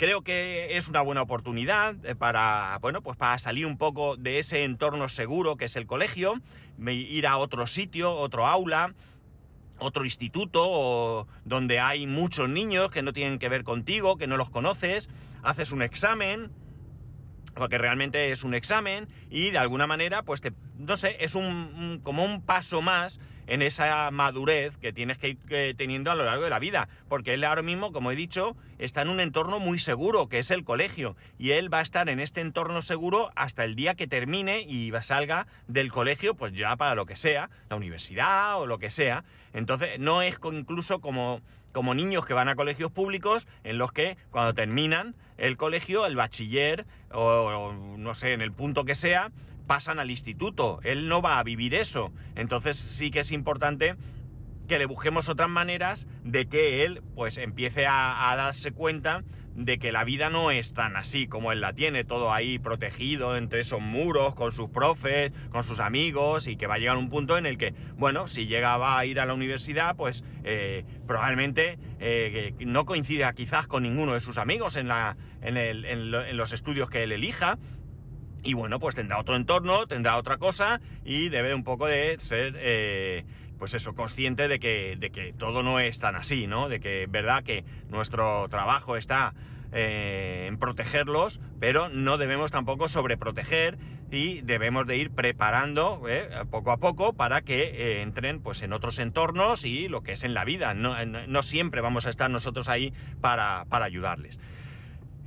creo 0.00 0.22
que 0.22 0.78
es 0.78 0.88
una 0.88 1.02
buena 1.02 1.20
oportunidad 1.20 1.94
eh, 2.06 2.14
para, 2.14 2.78
bueno, 2.80 3.02
pues 3.02 3.18
para 3.18 3.38
salir 3.38 3.66
un 3.66 3.76
poco 3.76 4.16
de 4.16 4.38
ese 4.38 4.64
entorno 4.64 5.10
seguro 5.10 5.56
que 5.56 5.66
es 5.66 5.76
el 5.76 5.86
colegio, 5.86 6.40
ir 6.78 7.26
a 7.26 7.36
otro 7.36 7.66
sitio, 7.66 8.14
otro 8.14 8.46
aula, 8.46 8.94
otro 9.78 10.06
instituto 10.06 11.28
donde 11.44 11.80
hay 11.80 12.06
muchos 12.06 12.48
niños 12.48 12.90
que 12.90 13.02
no 13.02 13.12
tienen 13.12 13.38
que 13.38 13.50
ver 13.50 13.62
contigo, 13.62 14.16
que 14.16 14.26
no 14.26 14.38
los 14.38 14.48
conoces, 14.48 15.10
haces 15.42 15.70
un 15.70 15.82
examen, 15.82 16.50
porque 17.54 17.76
realmente 17.76 18.32
es 18.32 18.42
un 18.42 18.54
examen 18.54 19.06
y 19.28 19.50
de 19.50 19.58
alguna 19.58 19.86
manera, 19.86 20.22
pues 20.22 20.40
te, 20.40 20.54
no 20.78 20.96
sé, 20.96 21.18
es 21.20 21.34
un, 21.34 22.00
como 22.02 22.24
un 22.24 22.40
paso 22.40 22.80
más 22.80 23.20
en 23.50 23.62
esa 23.62 24.12
madurez 24.12 24.76
que 24.76 24.92
tienes 24.92 25.18
que 25.18 25.30
ir 25.30 25.76
teniendo 25.76 26.12
a 26.12 26.14
lo 26.14 26.24
largo 26.24 26.44
de 26.44 26.50
la 26.50 26.60
vida. 26.60 26.88
Porque 27.08 27.34
él 27.34 27.42
ahora 27.42 27.62
mismo, 27.62 27.92
como 27.92 28.12
he 28.12 28.16
dicho, 28.16 28.56
está 28.78 29.02
en 29.02 29.08
un 29.08 29.18
entorno 29.18 29.58
muy 29.58 29.80
seguro, 29.80 30.28
que 30.28 30.38
es 30.38 30.52
el 30.52 30.62
colegio. 30.62 31.16
Y 31.36 31.50
él 31.50 31.72
va 31.72 31.80
a 31.80 31.82
estar 31.82 32.08
en 32.08 32.20
este 32.20 32.40
entorno 32.40 32.80
seguro 32.80 33.32
hasta 33.34 33.64
el 33.64 33.74
día 33.74 33.96
que 33.96 34.06
termine 34.06 34.60
y 34.60 34.92
salga 35.02 35.48
del 35.66 35.90
colegio, 35.90 36.34
pues 36.34 36.52
ya 36.52 36.76
para 36.76 36.94
lo 36.94 37.06
que 37.06 37.16
sea, 37.16 37.50
la 37.68 37.74
universidad 37.74 38.60
o 38.60 38.66
lo 38.66 38.78
que 38.78 38.92
sea. 38.92 39.24
Entonces, 39.52 39.98
no 39.98 40.22
es 40.22 40.38
incluso 40.44 41.00
como, 41.00 41.40
como 41.72 41.92
niños 41.96 42.24
que 42.26 42.34
van 42.34 42.48
a 42.48 42.54
colegios 42.54 42.92
públicos 42.92 43.48
en 43.64 43.78
los 43.78 43.90
que 43.90 44.16
cuando 44.30 44.54
terminan 44.54 45.16
el 45.38 45.56
colegio, 45.56 46.06
el 46.06 46.14
bachiller 46.14 46.86
o 47.10 47.72
no 47.98 48.14
sé, 48.14 48.32
en 48.32 48.42
el 48.42 48.52
punto 48.52 48.84
que 48.84 48.94
sea, 48.94 49.32
pasan 49.70 50.00
al 50.00 50.10
instituto. 50.10 50.80
Él 50.82 51.06
no 51.06 51.22
va 51.22 51.38
a 51.38 51.44
vivir 51.44 51.74
eso. 51.74 52.12
Entonces 52.34 52.76
sí 52.76 53.12
que 53.12 53.20
es 53.20 53.30
importante 53.30 53.94
que 54.66 54.80
le 54.80 54.86
busquemos 54.86 55.28
otras 55.28 55.48
maneras 55.48 56.08
de 56.24 56.48
que 56.48 56.84
él 56.84 57.04
pues 57.14 57.38
empiece 57.38 57.86
a, 57.86 58.34
darse 58.36 58.72
cuenta 58.72 59.22
de 59.54 59.78
que 59.78 59.92
la 59.92 60.02
vida 60.02 60.28
no 60.28 60.50
es 60.50 60.74
tan 60.74 60.96
así 60.96 61.28
como 61.28 61.52
él 61.52 61.60
la 61.60 61.72
tiene, 61.72 62.02
todo 62.02 62.32
ahí 62.32 62.58
protegido 62.58 63.36
entre 63.36 63.60
esos 63.60 63.80
muros, 63.80 64.34
con 64.34 64.50
sus 64.50 64.70
profes, 64.70 65.30
con 65.50 65.62
sus 65.62 65.78
amigos, 65.78 66.48
y 66.48 66.56
que 66.56 66.66
va 66.66 66.74
a 66.74 66.78
llegar 66.78 66.96
un 66.96 67.08
punto 67.08 67.38
en 67.38 67.46
el 67.46 67.56
que, 67.56 67.72
bueno, 67.96 68.26
si 68.26 68.48
llegaba 68.48 68.98
a 68.98 69.06
ir 69.06 69.20
a 69.20 69.26
la 69.26 69.34
universidad, 69.34 69.94
pues 69.94 70.24
eh, 70.42 70.84
probablemente 71.06 71.78
eh, 72.00 72.54
no 72.58 72.86
coincida 72.86 73.32
quizás 73.34 73.68
con 73.68 73.84
ninguno 73.84 74.14
de 74.14 74.20
sus 74.20 74.36
amigos 74.36 74.74
en, 74.74 74.90
en 75.42 76.36
los 76.36 76.52
estudios 76.52 76.90
que 76.90 77.04
él 77.04 77.12
elija, 77.12 77.56
y 78.42 78.54
bueno, 78.54 78.78
pues 78.78 78.94
tendrá 78.94 79.18
otro 79.18 79.36
entorno, 79.36 79.86
tendrá 79.86 80.16
otra 80.16 80.38
cosa 80.38 80.80
y 81.04 81.28
debe 81.28 81.54
un 81.54 81.64
poco 81.64 81.86
de 81.86 82.16
ser, 82.20 82.54
eh, 82.58 83.24
pues 83.58 83.74
eso, 83.74 83.94
consciente 83.94 84.48
de 84.48 84.58
que, 84.58 84.96
de 84.98 85.10
que 85.10 85.32
todo 85.32 85.62
no 85.62 85.80
es 85.80 85.98
tan 85.98 86.16
así, 86.16 86.46
¿no? 86.46 86.68
De 86.68 86.80
que 86.80 87.04
es 87.04 87.10
verdad 87.10 87.42
que 87.42 87.64
nuestro 87.88 88.48
trabajo 88.48 88.96
está 88.96 89.34
eh, 89.72 90.46
en 90.48 90.58
protegerlos, 90.58 91.40
pero 91.58 91.88
no 91.88 92.18
debemos 92.18 92.50
tampoco 92.50 92.88
sobreproteger 92.88 93.78
y 94.10 94.40
debemos 94.40 94.86
de 94.86 94.96
ir 94.96 95.10
preparando 95.10 96.02
eh, 96.08 96.28
poco 96.50 96.72
a 96.72 96.78
poco 96.78 97.12
para 97.12 97.42
que 97.42 98.02
entren 98.02 98.40
pues 98.40 98.62
en 98.62 98.72
otros 98.72 98.98
entornos 98.98 99.64
y 99.64 99.88
lo 99.88 100.02
que 100.02 100.12
es 100.12 100.24
en 100.24 100.34
la 100.34 100.44
vida. 100.44 100.74
No, 100.74 100.96
no 101.04 101.42
siempre 101.42 101.80
vamos 101.80 102.06
a 102.06 102.10
estar 102.10 102.30
nosotros 102.30 102.68
ahí 102.68 102.92
para, 103.20 103.66
para 103.68 103.84
ayudarles. 103.84 104.38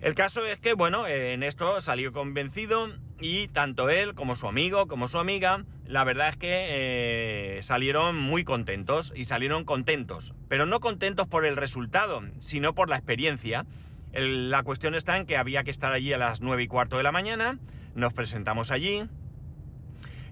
El 0.04 0.16
caso 0.16 0.46
es 0.46 0.60
que, 0.60 0.74
bueno, 0.74 1.08
en 1.08 1.44
esto 1.44 1.80
salió 1.80 2.12
convencido 2.12 2.90
y 3.22 3.48
tanto 3.48 3.90
él 3.90 4.16
como 4.16 4.36
su 4.36 4.50
amigo, 4.50 4.86
como 4.86 5.08
su 5.08 5.18
amiga, 5.18 5.64
la 5.88 6.04
verdad 6.04 6.28
es 6.28 6.36
que 6.36 6.50
eh, 6.52 7.64
salieron 7.64 8.20
muy 8.20 8.44
contentos 8.44 9.14
y 9.16 9.24
salieron 9.24 9.64
contentos, 9.64 10.34
pero 10.50 10.66
no 10.66 10.82
contentos 10.82 11.26
por 11.26 11.46
el 11.46 11.56
resultado, 11.56 12.22
sino 12.40 12.76
por 12.76 12.90
la 12.90 12.98
experiencia. 12.98 13.66
la 14.12 14.62
cuestión 14.64 14.94
está 14.94 15.16
en 15.16 15.26
que 15.26 15.38
había 15.38 15.64
que 15.64 15.72
estar 15.72 15.94
allí 15.94 16.12
a 16.12 16.18
las 16.18 16.42
9 16.42 16.64
y 16.64 16.68
cuarto 16.68 16.98
de 16.98 17.04
la 17.04 17.14
mañana, 17.14 17.58
nos 17.96 18.12
presentamos 18.12 18.72
allí, 18.72 19.06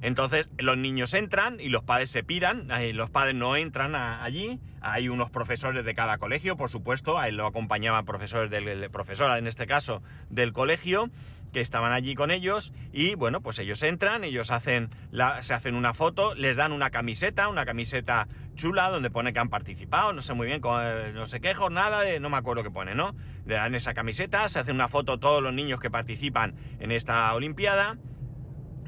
Entonces 0.01 0.50
los 0.58 0.77
niños 0.77 1.13
entran 1.13 1.60
y 1.60 1.70
los 1.70 1.84
padres 1.84 2.10
se 2.10 2.24
piran, 2.24 2.70
eh, 2.72 2.93
los 2.93 3.10
padres 3.10 3.36
no 3.36 3.55
entran 3.55 3.96
allí, 3.96 4.60
hay 4.81 5.10
unos 5.10 5.29
profesores 5.29 5.86
de 5.86 5.93
cada 5.93 6.17
colegio, 6.17 6.58
por 6.58 6.70
supuesto, 6.70 7.20
ahí 7.20 7.31
lo 7.31 7.46
acompañaban 7.46 8.05
profesores 8.05 8.50
del 8.50 8.89
profesora 8.89 9.38
en 9.38 9.48
este 9.48 9.67
caso 9.67 10.01
del 10.29 10.53
colegio 10.53 11.10
que 11.51 11.62
estaban 11.62 11.91
allí 11.91 12.15
con 12.15 12.31
ellos. 12.31 12.72
Y 12.91 13.15
bueno, 13.15 13.41
pues 13.41 13.60
ellos 13.60 13.84
entran, 13.84 14.24
ellos 14.24 14.48
se 14.48 14.53
hacen 14.53 15.75
una 15.75 15.93
foto, 15.93 16.34
les 16.34 16.55
dan 16.55 16.72
una 16.72 16.89
camiseta, 16.89 17.48
una 17.50 17.65
camiseta 17.65 18.27
chula 18.55 18.89
donde 18.89 19.10
pone 19.10 19.34
que 19.34 19.39
han 19.39 19.50
participado, 19.50 20.13
no 20.13 20.22
sé 20.22 20.34
muy 20.34 20.48
bien, 20.48 20.62
con, 20.62 21.13
no 21.13 21.25
sé 21.25 21.41
qué 21.41 21.53
jornada, 21.53 22.01
de, 22.01 22.20
no 22.20 22.29
me 22.29 22.38
acuerdo 22.38 22.63
qué 22.63 22.72
pone, 22.72 22.96
¿no? 22.96 23.15
Le 23.46 23.55
dan 23.55 23.75
esa 23.75 23.93
camiseta, 23.93 24.48
se 24.50 24.60
hacen 24.60 24.75
una 24.75 24.88
foto 24.88 25.20
todos 25.20 25.41
los 25.41 25.53
niños 25.53 25.79
que 25.79 25.89
participan 25.89 26.55
en 26.79 26.91
esta 26.91 27.34
Olimpiada 27.34 27.98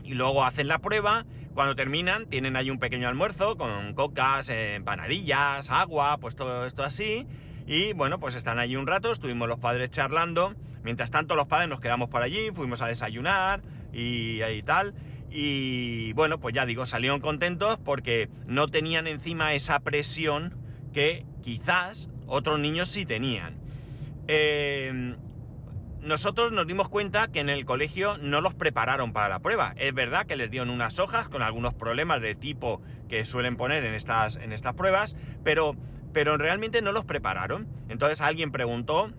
y 0.04 0.14
luego 0.14 0.44
hacen 0.44 0.68
la 0.68 0.80
prueba. 0.80 1.26
Cuando 1.54 1.76
terminan, 1.76 2.26
tienen 2.28 2.56
ahí 2.56 2.70
un 2.70 2.80
pequeño 2.80 3.08
almuerzo 3.08 3.58
con 3.58 3.94
cocas, 3.94 4.50
empanadillas, 4.50 5.70
agua, 5.70 6.18
pues 6.18 6.36
todo 6.36 6.66
esto 6.66 6.84
así. 6.84 7.28
Y 7.68 7.94
bueno, 7.94 8.20
pues 8.20 8.36
están 8.36 8.60
allí 8.60 8.76
un 8.76 8.88
rato, 8.88 9.12
estuvimos 9.12 9.48
los 9.48 9.60
padres 9.60 9.90
charlando. 9.92 10.56
Mientras 10.84 11.12
tanto, 11.12 11.36
los 11.36 11.48
padres 11.48 11.70
nos 11.70 11.80
quedamos 11.80 12.10
por 12.10 12.22
allí, 12.22 12.52
fuimos 12.54 12.82
a 12.82 12.88
desayunar 12.88 13.62
y, 13.94 14.44
y 14.44 14.64
tal. 14.64 14.94
Y 15.30 16.14
bueno, 16.14 16.40
pues 16.40 16.54
ya 16.54 16.66
digo, 16.66 16.86
salieron 16.86 17.22
contentos 17.22 17.78
porque 17.84 18.30
no 18.46 18.68
tenían 18.68 19.08
encima 19.08 19.54
esa 19.54 19.80
presión 19.80 20.56
que 20.92 21.26
quizás 21.42 22.10
otros 22.28 22.60
niños 22.60 22.90
sí 22.90 23.06
tenían. 23.06 23.56
Eh, 24.28 25.16
nosotros 26.04 26.52
nos 26.52 26.68
dimos 26.68 26.90
cuenta 26.90 27.30
que 27.30 27.40
en 27.40 27.50
el 27.50 27.66
colegio 27.66 28.18
no 28.18 28.42
los 28.42 28.54
prepararon 28.54 29.14
para 29.14 29.30
la 29.30 29.40
prueba. 29.40 29.74
Es 29.78 29.94
verdad 29.94 30.26
que 30.26 30.36
les 30.36 30.52
dieron 30.52 30.70
unas 30.70 31.00
hojas 31.00 31.30
con 31.30 31.42
algunos 31.42 31.74
problemas 31.74 32.22
de 32.22 32.36
tipo 32.36 32.82
que 33.08 33.26
suelen 33.26 33.56
poner 33.56 33.86
en 33.86 33.94
estas, 33.94 34.36
en 34.36 34.52
estas 34.52 34.74
pruebas, 34.76 35.16
pero, 35.44 35.76
pero 36.14 36.38
realmente 36.38 36.82
no 36.82 36.92
los 36.92 37.06
prepararon. 37.06 37.68
Entonces 37.90 38.22
alguien 38.22 38.52
preguntó 38.52 39.12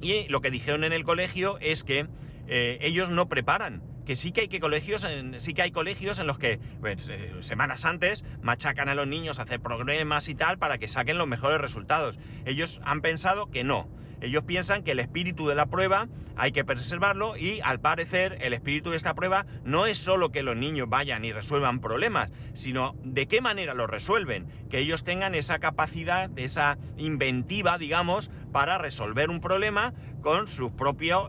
y 0.00 0.28
lo 0.28 0.40
que 0.40 0.50
dijeron 0.50 0.84
en 0.84 0.92
el 0.92 1.04
colegio 1.04 1.58
es 1.60 1.82
que 1.82 2.06
eh, 2.46 2.78
ellos 2.80 3.10
no 3.10 3.28
preparan. 3.28 3.82
Que 4.06 4.16
sí 4.16 4.32
que 4.32 4.42
hay 4.42 4.48
que 4.48 4.60
colegios, 4.60 5.02
en, 5.04 5.40
sí 5.40 5.54
que 5.54 5.62
hay 5.62 5.70
colegios 5.70 6.18
en 6.18 6.26
los 6.26 6.38
que 6.38 6.60
pues, 6.80 7.08
eh, 7.08 7.32
semanas 7.40 7.86
antes 7.86 8.22
machacan 8.42 8.88
a 8.90 8.94
los 8.94 9.06
niños, 9.06 9.38
hacer 9.38 9.60
problemas 9.60 10.28
y 10.28 10.34
tal 10.34 10.58
para 10.58 10.78
que 10.78 10.88
saquen 10.88 11.18
los 11.18 11.26
mejores 11.26 11.60
resultados. 11.60 12.18
Ellos 12.44 12.80
han 12.84 13.00
pensado 13.00 13.50
que 13.50 13.64
no 13.64 13.88
ellos 14.20 14.44
piensan 14.44 14.82
que 14.82 14.92
el 14.92 15.00
espíritu 15.00 15.48
de 15.48 15.54
la 15.54 15.66
prueba 15.66 16.08
hay 16.36 16.52
que 16.52 16.64
preservarlo 16.64 17.36
y 17.36 17.60
al 17.62 17.80
parecer 17.80 18.38
el 18.40 18.54
espíritu 18.54 18.90
de 18.90 18.96
esta 18.96 19.14
prueba 19.14 19.46
no 19.64 19.86
es 19.86 19.98
solo 19.98 20.30
que 20.30 20.42
los 20.42 20.56
niños 20.56 20.88
vayan 20.88 21.24
y 21.24 21.32
resuelvan 21.32 21.80
problemas, 21.80 22.32
sino 22.52 22.94
de 23.04 23.26
qué 23.26 23.40
manera 23.40 23.74
lo 23.74 23.86
resuelven, 23.86 24.46
que 24.70 24.78
ellos 24.78 25.04
tengan 25.04 25.34
esa 25.34 25.58
capacidad, 25.58 26.30
esa 26.36 26.78
inventiva, 26.96 27.78
digamos, 27.78 28.30
para 28.54 28.78
resolver 28.78 29.30
un 29.30 29.40
problema 29.40 29.92
con, 30.20 30.46
sus 30.46 30.70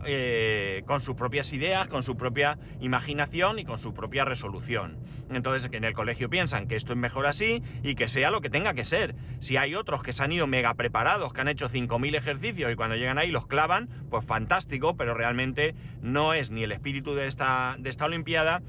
eh, 0.04 0.84
con 0.86 1.00
sus 1.00 1.16
propias 1.16 1.52
ideas, 1.52 1.88
con 1.88 2.04
su 2.04 2.16
propia 2.16 2.56
imaginación 2.78 3.58
y 3.58 3.64
con 3.64 3.78
su 3.78 3.92
propia 3.92 4.24
resolución. 4.24 4.96
Entonces, 5.28 5.68
en 5.72 5.82
el 5.82 5.92
colegio 5.92 6.30
piensan 6.30 6.68
que 6.68 6.76
esto 6.76 6.92
es 6.92 6.98
mejor 6.98 7.26
así 7.26 7.64
y 7.82 7.96
que 7.96 8.06
sea 8.06 8.30
lo 8.30 8.40
que 8.42 8.48
tenga 8.48 8.74
que 8.74 8.84
ser. 8.84 9.16
Si 9.40 9.56
hay 9.56 9.74
otros 9.74 10.04
que 10.04 10.12
se 10.12 10.22
han 10.22 10.30
ido 10.30 10.46
mega 10.46 10.72
preparados, 10.74 11.32
que 11.32 11.40
han 11.40 11.48
hecho 11.48 11.68
5.000 11.68 12.14
ejercicios 12.16 12.72
y 12.72 12.76
cuando 12.76 12.94
llegan 12.94 13.18
ahí 13.18 13.32
los 13.32 13.48
clavan, 13.48 13.88
pues 14.08 14.24
fantástico, 14.24 14.96
pero 14.96 15.12
realmente 15.12 15.74
no 16.02 16.32
es 16.32 16.52
ni 16.52 16.62
el 16.62 16.70
espíritu 16.70 17.16
de 17.16 17.26
esta, 17.26 17.74
de 17.80 17.90
esta 17.90 18.04
Olimpiada, 18.04 18.62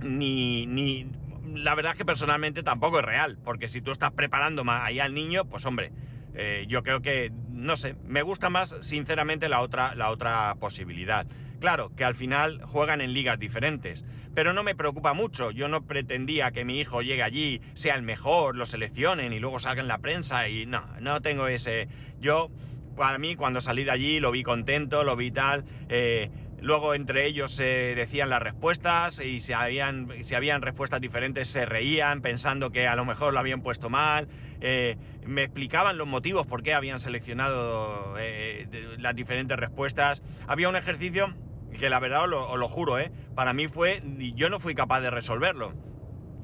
ni, 0.00 0.66
ni... 0.66 1.10
La 1.56 1.74
verdad 1.74 1.92
es 1.92 1.98
que 1.98 2.04
personalmente 2.04 2.62
tampoco 2.62 3.00
es 3.00 3.04
real, 3.04 3.36
porque 3.44 3.66
si 3.66 3.82
tú 3.82 3.90
estás 3.90 4.12
preparando 4.12 4.62
ahí 4.68 5.00
al 5.00 5.12
niño, 5.12 5.44
pues 5.44 5.66
hombre, 5.66 5.90
eh, 6.34 6.64
yo 6.68 6.82
creo 6.82 7.00
que, 7.00 7.32
no 7.50 7.76
sé, 7.76 7.94
me 8.06 8.22
gusta 8.22 8.50
más 8.50 8.74
sinceramente 8.82 9.48
la 9.48 9.60
otra, 9.60 9.94
la 9.94 10.10
otra 10.10 10.54
posibilidad. 10.60 11.26
Claro, 11.60 11.92
que 11.96 12.04
al 12.04 12.14
final 12.14 12.60
juegan 12.64 13.00
en 13.00 13.12
ligas 13.12 13.38
diferentes, 13.38 14.04
pero 14.34 14.52
no 14.52 14.62
me 14.62 14.74
preocupa 14.74 15.14
mucho. 15.14 15.50
Yo 15.50 15.68
no 15.68 15.86
pretendía 15.86 16.50
que 16.50 16.64
mi 16.64 16.80
hijo 16.80 17.02
llegue 17.02 17.22
allí, 17.22 17.60
sea 17.74 17.94
el 17.94 18.02
mejor, 18.02 18.56
lo 18.56 18.66
seleccionen 18.66 19.32
y 19.32 19.40
luego 19.40 19.58
salga 19.58 19.80
en 19.80 19.88
la 19.88 19.98
prensa 19.98 20.48
y 20.48 20.66
no, 20.66 20.84
no 21.00 21.20
tengo 21.22 21.46
ese... 21.46 21.88
Yo, 22.20 22.50
para 22.96 23.18
mí, 23.18 23.36
cuando 23.36 23.60
salí 23.60 23.84
de 23.84 23.92
allí 23.92 24.20
lo 24.20 24.30
vi 24.30 24.42
contento, 24.42 25.04
lo 25.04 25.16
vi 25.16 25.30
tal... 25.30 25.64
Eh, 25.88 26.30
Luego 26.64 26.94
entre 26.94 27.26
ellos 27.26 27.52
se 27.52 27.94
decían 27.94 28.30
las 28.30 28.40
respuestas 28.40 29.20
y 29.20 29.40
si 29.40 29.52
habían, 29.52 30.08
si 30.22 30.34
habían 30.34 30.62
respuestas 30.62 30.98
diferentes 30.98 31.46
se 31.46 31.66
reían 31.66 32.22
pensando 32.22 32.70
que 32.70 32.88
a 32.88 32.96
lo 32.96 33.04
mejor 33.04 33.34
lo 33.34 33.38
habían 33.38 33.60
puesto 33.60 33.90
mal. 33.90 34.28
Eh, 34.62 34.96
me 35.26 35.42
explicaban 35.42 35.98
los 35.98 36.06
motivos 36.06 36.46
por 36.46 36.62
qué 36.62 36.72
habían 36.72 37.00
seleccionado 37.00 38.14
eh, 38.18 38.96
las 38.96 39.14
diferentes 39.14 39.58
respuestas. 39.58 40.22
Había 40.46 40.70
un 40.70 40.76
ejercicio 40.76 41.34
que 41.78 41.90
la 41.90 42.00
verdad 42.00 42.24
os 42.24 42.58
lo, 42.58 42.68
juro, 42.70 42.98
eh, 42.98 43.12
para 43.34 43.52
mí 43.52 43.68
fue, 43.68 44.02
yo 44.34 44.48
no 44.48 44.58
fui 44.58 44.74
capaz 44.74 45.02
de 45.02 45.10
resolverlo. 45.10 45.74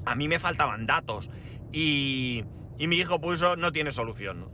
A 0.05 0.13
mí 0.13 0.27
me 0.27 0.37
faltaban 0.37 0.85
datos 0.85 1.31
y, 1.71 2.43
y 2.77 2.85
mi 2.85 2.97
hijo 2.97 3.19
puso 3.19 3.55
no 3.55 3.71
tiene 3.71 3.91
solución. 3.91 4.49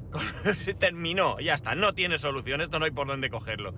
Se 0.56 0.74
terminó, 0.76 1.42
ya 1.42 1.56
está, 1.56 1.76
no 1.76 1.94
tiene 1.94 2.18
solución, 2.20 2.62
esto 2.62 2.80
no 2.80 2.86
hay 2.86 2.92
por 2.92 3.08
dónde 3.08 3.30
cogerlo. 3.30 3.74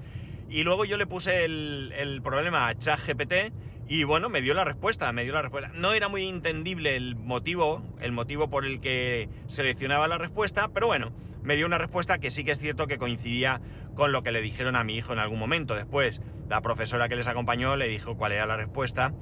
Y 0.49 0.63
luego 0.63 0.83
yo 0.83 0.97
le 0.97 1.05
puse 1.05 1.45
el, 1.45 2.21
problema 2.23 2.67
a 2.67 2.75
ChatGPT 2.77 3.53
y 3.87 4.03
bueno, 4.03 4.29
me 4.29 4.41
dio 4.41 4.53
la 4.53 4.63
respuesta, 4.63 5.11
me 5.11 5.23
dio 5.23 5.33
la 5.33 5.43
respuesta. 5.43 5.71
No 5.75 5.93
era 5.93 6.07
muy 6.09 6.27
entendible 6.27 6.95
el 6.95 7.15
motivo, 7.15 7.83
el 8.01 8.11
motivo 8.11 8.49
por 8.49 8.65
el 8.65 8.81
que 8.81 9.29
seleccionaba 9.47 10.07
la 10.07 10.17
respuesta, 10.17 10.69
pero 10.73 10.87
bueno, 10.87 11.11
me 11.43 11.55
dio 11.55 11.67
una 11.67 11.77
respuesta 11.77 12.17
que 12.17 12.31
sí 12.31 12.43
que 12.43 12.51
es 12.51 12.59
cierto 12.59 12.87
que 12.87 12.97
coincidía 12.97 13.61
con 13.95 14.11
lo 14.11 14.23
que 14.23 14.31
le 14.31 14.41
dijeron 14.41 14.75
a 14.75 14.83
mi 14.83 14.95
hijo 14.95 15.13
en 15.13 15.19
algún 15.19 15.39
momento. 15.39 15.75
Después, 15.75 16.19
la 16.49 16.61
profesora 16.61 17.09
que 17.09 17.15
les 17.15 17.27
acompañó 17.27 17.75
le 17.75 17.87
dijo 17.87 18.17
cuál 18.17 18.31
era 18.31 18.47
la 18.47 18.57
respuesta 18.57 19.13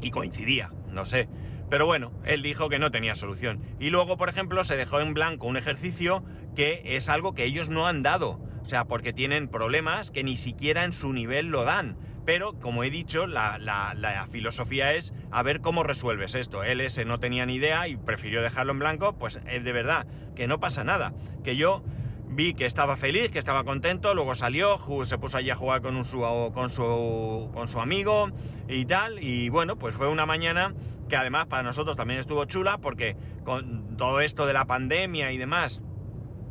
y 0.00 0.10
coincidía, 0.10 0.70
no 0.90 1.04
sé. 1.04 1.28
Pero 1.68 1.84
bueno, 1.84 2.12
él 2.24 2.42
dijo 2.42 2.68
que 2.68 2.78
no 2.78 2.90
tenía 2.90 3.16
solución. 3.16 3.60
Y 3.80 3.90
luego, 3.90 4.16
por 4.16 4.28
ejemplo, 4.28 4.64
se 4.64 4.76
dejó 4.76 5.00
en 5.00 5.14
blanco 5.14 5.46
un 5.46 5.56
ejercicio 5.56 6.24
que 6.54 6.82
es 6.84 7.08
algo 7.08 7.34
que 7.34 7.44
ellos 7.44 7.68
no 7.68 7.86
han 7.86 8.02
dado. 8.02 8.45
O 8.66 8.68
sea, 8.68 8.84
porque 8.84 9.12
tienen 9.12 9.46
problemas 9.46 10.10
que 10.10 10.24
ni 10.24 10.36
siquiera 10.36 10.82
en 10.82 10.92
su 10.92 11.12
nivel 11.12 11.46
lo 11.46 11.62
dan. 11.62 11.96
Pero, 12.24 12.54
como 12.54 12.82
he 12.82 12.90
dicho, 12.90 13.28
la, 13.28 14.26
filosofía 14.32 14.94
es 14.94 15.12
a 15.30 15.44
ver 15.44 15.60
cómo 15.60 15.84
resuelves 15.84 16.34
esto. 16.34 16.64
Ese 16.64 17.04
no 17.04 17.20
tenía 17.20 17.46
ni 17.46 17.54
idea 17.54 17.86
y 17.86 17.96
prefirió 17.96 18.42
dejarlo 18.42 18.72
en 18.72 18.80
blanco, 18.80 19.16
pues 19.16 19.38
es 19.46 19.62
de 19.62 19.70
verdad, 19.70 20.08
que 20.34 20.48
no 20.48 20.58
pasa 20.58 20.82
nada. 20.82 21.12
Que 21.44 21.54
yo 21.54 21.84
vi 22.26 22.54
que 22.54 22.66
estaba 22.66 22.96
feliz, 22.96 23.30
que 23.30 23.38
estaba 23.38 23.62
contento, 23.62 24.16
luego 24.16 24.34
salió, 24.34 24.80
se 25.04 25.16
puso 25.16 25.36
allí 25.36 25.50
a 25.50 25.54
jugar 25.54 25.80
con, 25.80 26.04
su, 26.04 26.20
con, 26.52 26.68
su, 26.68 27.48
con 27.54 27.68
su 27.68 27.78
amigo 27.78 28.30
y 28.68 28.84
tal. 28.86 29.22
Y 29.22 29.48
bueno, 29.48 29.76
pues 29.78 29.94
fue 29.94 30.08
una 30.08 30.26
mañana 30.26 30.74
que 31.08 31.14
además 31.14 31.46
para 31.46 31.62
nosotros 31.62 31.94
también 31.94 32.18
estuvo 32.18 32.44
chula 32.46 32.78
porque 32.78 33.16
con 33.44 33.96
todo 33.96 34.20
esto 34.20 34.44
de 34.44 34.54
la 34.54 34.64
pandemia 34.64 35.30
y 35.30 35.38
demás, 35.38 35.80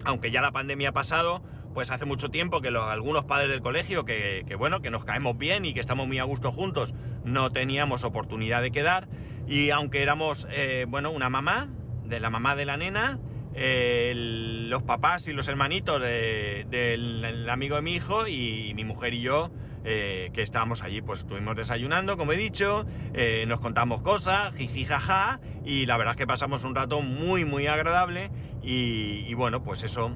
aunque 0.05 0.31
ya 0.31 0.39
la 0.39 0.53
pandemia 0.53 0.89
ha 0.89 0.93
pasado, 0.93 1.43
pues 1.75 1.91
hace 1.91 2.05
mucho 2.05 2.29
tiempo 2.29 2.61
que 2.61 2.71
los, 2.71 2.89
algunos 2.89 3.25
padres 3.25 3.51
del 3.51 3.61
colegio, 3.61 4.05
que, 4.05 4.45
bueno, 4.57 4.81
que 4.81 4.89
nos 4.89 5.03
caemos 5.03 5.37
bien 5.37 5.65
y 5.65 5.73
que 5.73 5.81
estamos 5.81 6.07
muy 6.07 6.17
a 6.19 6.23
gusto 6.23 6.53
juntos, 6.53 6.93
no 7.25 7.51
teníamos 7.51 8.05
oportunidad 8.05 8.61
de 8.61 8.71
quedar. 8.71 9.09
Y 9.45 9.71
aunque 9.71 10.01
éramos, 10.01 10.47
eh, 10.51 10.85
bueno, 10.87 11.11
una 11.11 11.29
mamá, 11.29 11.69
de 12.05 12.21
la 12.21 12.29
mamá 12.29 12.55
de 12.55 12.65
la 12.65 12.77
nena, 12.77 13.19
los 13.53 14.83
papás 14.83 15.27
y 15.27 15.33
los 15.33 15.49
hermanitos 15.49 16.01
del 16.01 17.47
amigo 17.49 17.75
de 17.75 17.81
mi 17.81 17.95
hijo 17.95 18.25
y 18.25 18.71
mi 18.73 18.85
mujer 18.85 19.13
y 19.13 19.21
yo, 19.21 19.51
eh, 19.83 20.31
que 20.33 20.43
estábamos 20.43 20.81
allí, 20.81 21.01
pues 21.01 21.19
estuvimos 21.19 21.57
desayunando, 21.57 22.15
como 22.15 22.31
he 22.31 22.37
dicho, 22.37 22.85
eh, 23.13 23.43
nos 23.49 23.59
contamos 23.59 24.01
cosas, 24.01 24.55
jiji, 24.55 24.85
jaja, 24.85 25.41
y 25.65 25.85
la 25.87 25.97
verdad 25.97 26.13
es 26.13 26.17
que 26.17 26.25
pasamos 26.25 26.63
un 26.63 26.73
rato 26.73 27.01
muy, 27.01 27.43
muy 27.43 27.67
agradable 27.67 28.31
y 28.63 29.31
bueno, 29.35 29.61
pues 29.61 29.83
eso 29.83 30.11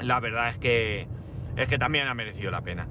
la 0.00 0.20
verdad 0.20 0.48
es 0.50 0.58
que, 0.58 1.08
es 1.56 1.68
que 1.68 1.78
también 1.78 2.08
ha 2.08 2.14
merecido 2.14 2.50
la 2.50 2.62
pena. 2.62 2.88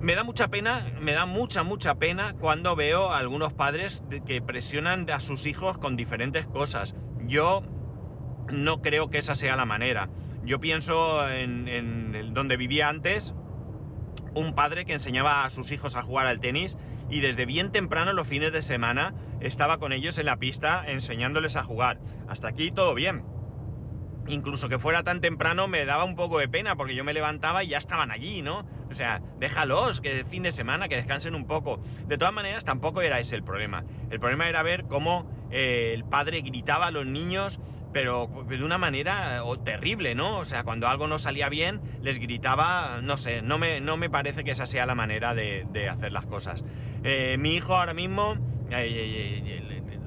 Me 0.00 0.14
da 0.14 0.24
mucha 0.24 0.48
pena, 0.48 0.84
me 1.00 1.12
da 1.12 1.26
mucha, 1.26 1.62
mucha 1.62 1.94
pena 1.94 2.34
cuando 2.34 2.74
veo 2.74 3.12
a 3.12 3.18
algunos 3.18 3.52
padres 3.52 4.02
que 4.26 4.42
presionan 4.42 5.08
a 5.10 5.20
sus 5.20 5.46
hijos 5.46 5.78
con 5.78 5.96
diferentes 5.96 6.44
cosas. 6.46 6.94
Yo 7.26 7.62
no 8.50 8.82
creo 8.82 9.10
que 9.10 9.18
esa 9.18 9.36
sea 9.36 9.54
la 9.54 9.64
manera. 9.64 10.08
Yo 10.44 10.58
pienso 10.58 11.28
en, 11.30 11.68
en 11.68 12.34
donde 12.34 12.56
vivía 12.56 12.88
antes, 12.88 13.32
un 14.34 14.54
padre 14.56 14.84
que 14.84 14.92
enseñaba 14.92 15.44
a 15.44 15.50
sus 15.50 15.70
hijos 15.70 15.94
a 15.94 16.02
jugar 16.02 16.26
al 16.26 16.40
tenis 16.40 16.76
y 17.08 17.20
desde 17.20 17.46
bien 17.46 17.70
temprano 17.70 18.12
los 18.12 18.26
fines 18.26 18.52
de 18.52 18.62
semana 18.62 19.14
estaba 19.40 19.78
con 19.78 19.92
ellos 19.92 20.18
en 20.18 20.26
la 20.26 20.38
pista 20.38 20.82
enseñándoles 20.84 21.54
a 21.54 21.62
jugar. 21.62 22.00
Hasta 22.26 22.48
aquí 22.48 22.72
todo 22.72 22.94
bien 22.94 23.22
incluso 24.28 24.68
que 24.68 24.78
fuera 24.78 25.02
tan 25.02 25.20
temprano 25.20 25.68
me 25.68 25.84
daba 25.84 26.04
un 26.04 26.16
poco 26.16 26.38
de 26.38 26.48
pena 26.48 26.76
porque 26.76 26.94
yo 26.94 27.04
me 27.04 27.12
levantaba 27.12 27.64
y 27.64 27.68
ya 27.68 27.78
estaban 27.78 28.10
allí, 28.10 28.42
¿no? 28.42 28.64
O 28.90 28.94
sea, 28.94 29.20
déjalos, 29.38 30.00
que 30.00 30.24
fin 30.24 30.42
de 30.42 30.52
semana, 30.52 30.88
que 30.88 30.96
descansen 30.96 31.34
un 31.34 31.46
poco. 31.46 31.80
De 32.06 32.18
todas 32.18 32.34
maneras, 32.34 32.64
tampoco 32.64 33.02
era 33.02 33.18
ese 33.18 33.34
el 33.34 33.42
problema. 33.42 33.84
El 34.10 34.20
problema 34.20 34.48
era 34.48 34.62
ver 34.62 34.84
cómo 34.84 35.26
eh, 35.50 35.92
el 35.94 36.04
padre 36.04 36.42
gritaba 36.42 36.88
a 36.88 36.90
los 36.90 37.06
niños, 37.06 37.58
pero 37.92 38.28
de 38.48 38.64
una 38.64 38.78
manera 38.78 39.42
terrible, 39.64 40.14
¿no? 40.14 40.38
O 40.38 40.44
sea, 40.44 40.64
cuando 40.64 40.88
algo 40.88 41.06
no 41.06 41.18
salía 41.18 41.48
bien, 41.48 41.80
les 42.00 42.18
gritaba, 42.18 43.00
no 43.02 43.16
sé, 43.16 43.42
no 43.42 43.58
me, 43.58 43.80
no 43.80 43.96
me 43.96 44.08
parece 44.10 44.44
que 44.44 44.52
esa 44.52 44.66
sea 44.66 44.86
la 44.86 44.94
manera 44.94 45.34
de, 45.34 45.88
hacer 45.90 46.12
las 46.12 46.26
cosas. 46.26 46.64
Eh, 47.04 47.36
mi 47.38 47.54
hijo 47.54 47.76
ahora 47.76 47.94
mismo, 47.94 48.36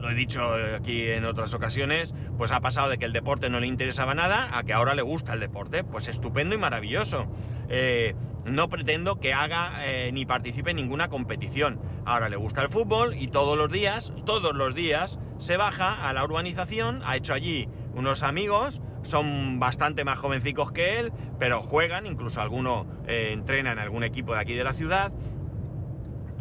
lo 0.05 0.11
he 0.11 0.15
dicho 0.15 0.53
aquí 0.75 1.09
en 1.09 1.25
otras 1.25 1.53
ocasiones, 1.55 2.13
pues 2.37 2.51
ha 2.51 2.59
pasado 2.59 2.89
de 2.89 2.99
que 2.99 3.05
el 3.05 3.13
deporte 3.13 3.49
no 3.49 3.59
le 3.59 3.65
interesaba 3.65 4.13
nada 4.13 4.55
a 4.55 4.63
que 4.63 4.71
ahora 4.71 4.93
le 4.93 5.01
gusta 5.01 5.33
el 5.33 5.39
deporte. 5.39 5.83
Pues 5.83 6.07
estupendo 6.07 6.53
y 6.53 6.59
maravilloso. 6.59 7.25
Eh, 7.69 8.13
no 8.45 8.69
pretendo 8.69 9.19
que 9.19 9.33
haga 9.33 9.83
eh, 9.83 10.11
ni 10.13 10.27
participe 10.27 10.69
en 10.69 10.75
ninguna 10.77 11.07
competición. 11.07 11.79
Ahora 12.05 12.29
le 12.29 12.35
gusta 12.35 12.61
el 12.61 12.69
fútbol 12.69 13.15
y 13.15 13.29
todos 13.29 13.57
los 13.57 13.71
días, 13.71 14.13
todos 14.27 14.55
los 14.55 14.75
días, 14.75 15.17
se 15.39 15.57
baja 15.57 16.07
a 16.07 16.13
la 16.13 16.23
urbanización, 16.23 17.01
ha 17.03 17.15
hecho 17.15 17.33
allí 17.33 17.67
unos 17.95 18.21
amigos, 18.21 18.81
son 19.01 19.59
bastante 19.59 20.03
más 20.05 20.19
jovencicos 20.19 20.71
que 20.71 20.99
él, 20.99 21.11
pero 21.39 21.63
juegan, 21.63 22.05
incluso 22.05 22.41
alguno 22.41 22.85
eh, 23.07 23.31
entrena 23.31 23.71
en 23.71 23.79
algún 23.79 24.03
equipo 24.03 24.33
de 24.33 24.39
aquí 24.39 24.53
de 24.53 24.63
la 24.63 24.73
ciudad. 24.73 25.11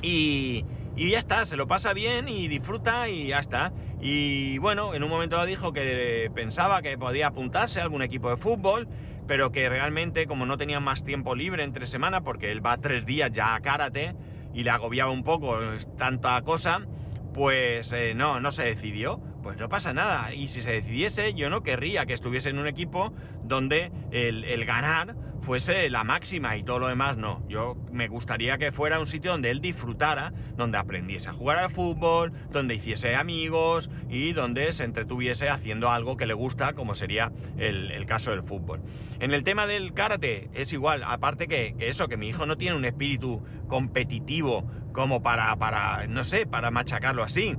Y, 0.02 0.66
y 0.96 1.10
ya 1.10 1.18
está, 1.18 1.44
se 1.44 1.56
lo 1.56 1.66
pasa 1.66 1.92
bien 1.92 2.28
y 2.28 2.48
disfruta 2.48 3.08
y 3.08 3.28
ya 3.28 3.40
está. 3.40 3.72
Y 4.00 4.58
bueno, 4.58 4.94
en 4.94 5.02
un 5.02 5.10
momento 5.10 5.44
dijo 5.44 5.72
que 5.72 6.30
pensaba 6.34 6.82
que 6.82 6.96
podía 6.96 7.28
apuntarse 7.28 7.80
a 7.80 7.82
algún 7.82 8.02
equipo 8.02 8.30
de 8.30 8.36
fútbol, 8.36 8.88
pero 9.26 9.50
que 9.50 9.68
realmente 9.68 10.26
como 10.26 10.46
no 10.46 10.56
tenía 10.56 10.80
más 10.80 11.02
tiempo 11.02 11.34
libre 11.34 11.64
entre 11.64 11.86
semana, 11.86 12.22
porque 12.22 12.52
él 12.52 12.64
va 12.64 12.76
tres 12.76 13.06
días 13.06 13.30
ya 13.32 13.54
a 13.54 13.60
karate 13.60 14.14
y 14.52 14.62
le 14.62 14.70
agobiaba 14.70 15.10
un 15.10 15.24
poco 15.24 15.58
tanta 15.98 16.40
cosa, 16.42 16.86
pues 17.32 17.90
eh, 17.92 18.14
no, 18.14 18.40
no 18.40 18.52
se 18.52 18.64
decidió. 18.64 19.20
Pues 19.42 19.58
no 19.58 19.68
pasa 19.68 19.92
nada. 19.92 20.32
Y 20.32 20.48
si 20.48 20.62
se 20.62 20.72
decidiese, 20.72 21.34
yo 21.34 21.50
no 21.50 21.62
querría 21.62 22.06
que 22.06 22.14
estuviese 22.14 22.48
en 22.48 22.58
un 22.58 22.66
equipo 22.66 23.12
donde 23.42 23.92
el, 24.10 24.42
el 24.44 24.64
ganar 24.64 25.14
fuese 25.44 25.90
la 25.90 26.04
máxima 26.04 26.56
y 26.56 26.62
todo 26.62 26.80
lo 26.80 26.88
demás 26.88 27.16
no. 27.16 27.42
Yo 27.48 27.76
me 27.92 28.08
gustaría 28.08 28.56
que 28.56 28.72
fuera 28.72 28.98
un 28.98 29.06
sitio 29.06 29.30
donde 29.30 29.50
él 29.50 29.60
disfrutara, 29.60 30.32
donde 30.56 30.78
aprendiese 30.78 31.28
a 31.28 31.34
jugar 31.34 31.58
al 31.58 31.70
fútbol, 31.70 32.32
donde 32.50 32.74
hiciese 32.74 33.14
amigos 33.14 33.90
y 34.08 34.32
donde 34.32 34.72
se 34.72 34.84
entretuviese 34.84 35.50
haciendo 35.50 35.90
algo 35.90 36.16
que 36.16 36.26
le 36.26 36.34
gusta, 36.34 36.72
como 36.72 36.94
sería 36.94 37.30
el, 37.58 38.04
caso 38.06 38.30
del 38.30 38.42
fútbol. 38.42 38.80
En 39.20 39.32
el 39.32 39.44
tema 39.44 39.66
del 39.66 39.92
karate 39.92 40.48
es 40.54 40.72
igual, 40.72 41.02
aparte 41.06 41.46
que, 41.46 41.74
que, 41.78 41.88
eso, 41.88 42.08
que 42.08 42.16
mi 42.16 42.28
hijo 42.28 42.46
no 42.46 42.56
tiene 42.56 42.76
un 42.76 42.84
espíritu 42.84 43.42
competitivo 43.68 44.64
como 44.92 45.22
para, 45.22 45.54
para, 45.56 46.06
no 46.06 46.24
sé, 46.24 46.46
para 46.46 46.70
machacarlo 46.70 47.22
así. 47.22 47.54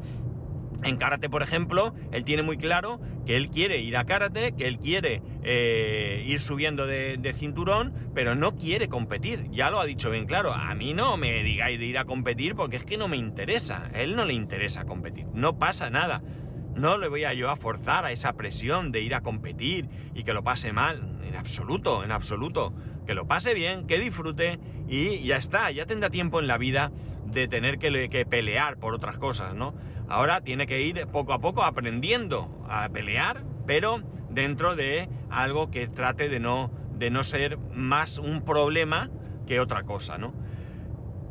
En 0.84 0.98
karate, 0.98 1.30
por 1.30 1.42
ejemplo, 1.42 1.94
él 2.12 2.24
tiene 2.24 2.44
muy 2.44 2.58
claro 2.58 3.00
que 3.26 3.36
él 3.36 3.50
quiere 3.50 3.80
ir 3.80 3.98
a 3.98 4.06
karate, 4.06 4.54
que 4.54 4.68
él 4.68 4.78
quiere 4.78 5.22
eh, 5.48 6.24
ir 6.26 6.42
subiendo 6.42 6.88
de, 6.88 7.36
cinturón, 7.38 7.94
pero 8.16 8.34
no 8.34 8.56
quiere 8.56 8.90
competir. 8.90 9.48
Ya 9.52 9.70
lo 9.70 9.80
ha 9.80 9.86
dicho 9.86 10.10
bien 10.10 10.26
claro. 10.26 10.52
A 10.52 10.74
mí 10.74 10.96
no 10.96 11.18
me 11.18 11.44
digáis 11.44 11.78
de 11.78 11.86
ir 11.86 12.00
a 12.00 12.06
competir 12.06 12.56
porque 12.56 12.78
es 12.78 12.84
que 12.84 12.98
no 12.98 13.08
me 13.08 13.18
interesa. 13.18 13.92
Él 13.94 14.16
no 14.16 14.26
le 14.26 14.34
interesa 14.34 14.86
competir. 14.86 15.28
No 15.34 15.60
pasa 15.60 15.92
nada. 15.92 16.24
No 16.74 16.98
le 16.98 17.10
voy 17.10 17.26
a 17.26 17.34
yo 17.36 17.52
a 17.52 17.58
forzar 17.58 18.06
a 18.06 18.12
esa 18.12 18.34
presión 18.34 18.92
de 18.92 19.02
ir 19.02 19.14
a 19.14 19.22
competir 19.22 19.88
y 20.16 20.24
que 20.24 20.34
lo 20.34 20.44
pase 20.44 20.74
mal. 20.74 21.20
En 21.24 21.36
absoluto, 21.36 22.04
en 22.04 22.12
absoluto. 22.12 22.74
Que 23.06 23.14
lo 23.14 23.28
pase 23.28 23.54
bien, 23.54 23.86
que 23.86 24.00
disfrute 24.00 24.60
y 24.88 25.20
ya 25.28 25.38
está. 25.38 25.70
Ya 25.70 25.86
tendrá 25.86 26.10
tiempo 26.10 26.40
en 26.40 26.48
la 26.48 26.58
vida 26.58 26.92
de 27.24 27.48
tener 27.48 27.78
que, 27.78 28.10
que 28.10 28.26
pelear 28.26 28.78
por 28.78 28.96
otras 28.96 29.20
cosas, 29.20 29.54
¿no? 29.54 29.76
Ahora 30.08 30.42
tiene 30.42 30.66
que 30.66 30.82
ir 30.82 31.06
poco 31.06 31.34
a 31.34 31.40
poco 31.40 31.64
aprendiendo 31.64 32.50
a 32.68 32.90
pelear, 32.90 33.44
pero 33.68 34.02
dentro 34.32 34.76
de 34.76 35.08
algo 35.36 35.70
que 35.70 35.88
trate 35.88 36.30
de 36.30 36.40
no, 36.40 36.72
de 36.98 37.10
no 37.10 37.24
ser 37.24 37.58
más 37.74 38.18
un 38.18 38.44
problema 38.44 39.10
que 39.46 39.60
otra 39.60 39.84
cosa, 39.84 40.18
¿no? 40.18 40.34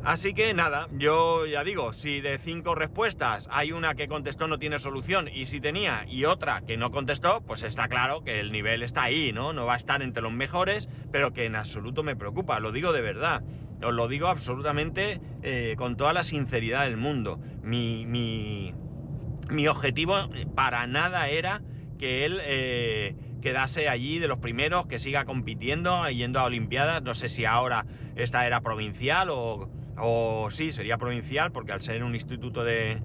Así 0.03 0.35
que 0.35 0.53
nada, 0.53 0.87
yo 0.91 1.47
ya 1.47 1.63
digo, 1.63 1.91
si 1.91 2.21
de 2.21 2.37
cinco 2.37 2.75
respuestas 2.75 3.47
hay 3.49 3.71
una 3.71 3.95
que 3.95 4.07
contestó 4.07 4.45
no 4.47 4.59
tiene 4.59 4.77
solución 4.77 5.27
y 5.27 5.47
si 5.47 5.59
tenía 5.59 6.05
y 6.07 6.25
otra 6.25 6.61
que 6.61 6.77
no 6.77 6.91
contestó, 6.91 7.41
pues 7.41 7.63
está 7.63 7.87
claro 7.87 8.23
que 8.23 8.39
el 8.39 8.51
nivel 8.51 8.83
está 8.83 9.03
ahí, 9.03 9.33
¿no? 9.33 9.51
No 9.51 9.65
va 9.65 9.73
a 9.73 9.77
estar 9.77 10.03
entre 10.03 10.21
los 10.21 10.31
mejores, 10.31 10.87
pero 11.11 11.33
que 11.33 11.45
en 11.45 11.55
absoluto 11.55 12.03
me 12.03 12.15
preocupa, 12.15 12.59
lo 12.59 12.71
digo 12.71 12.93
de 12.93 13.01
verdad. 13.01 13.41
Os 13.83 13.93
lo 13.93 14.07
digo 14.07 14.27
absolutamente 14.27 15.19
eh, 15.41 15.73
con 15.75 15.97
toda 15.97 16.13
la 16.13 16.23
sinceridad 16.23 16.83
del 16.83 16.97
mundo. 16.97 17.39
Mi, 17.63 18.05
mi, 18.05 18.75
mi 19.49 19.67
objetivo 19.67 20.29
para 20.53 20.85
nada 20.85 21.29
era 21.29 21.63
que 21.97 22.25
él 22.25 22.39
eh, 22.43 23.15
quedase 23.45 23.89
allí 23.89 24.17
de 24.17 24.27
los 24.27 24.39
primeros, 24.39 24.87
que 24.87 24.97
siga 24.97 25.23
compitiendo, 25.23 26.09
yendo 26.09 26.39
a 26.39 26.45
Olimpiadas. 26.45 27.03
No 27.03 27.13
sé 27.13 27.29
si 27.29 27.45
ahora 27.45 27.85
esta 28.15 28.47
era 28.47 28.61
provincial 28.61 29.29
o, 29.29 29.69
o 29.99 30.49
sí, 30.49 30.71
sería 30.71 30.97
provincial, 30.97 31.51
porque 31.51 31.71
al 31.71 31.81
ser 31.81 32.03
un 32.03 32.15
instituto 32.15 32.63
de, 32.63 33.03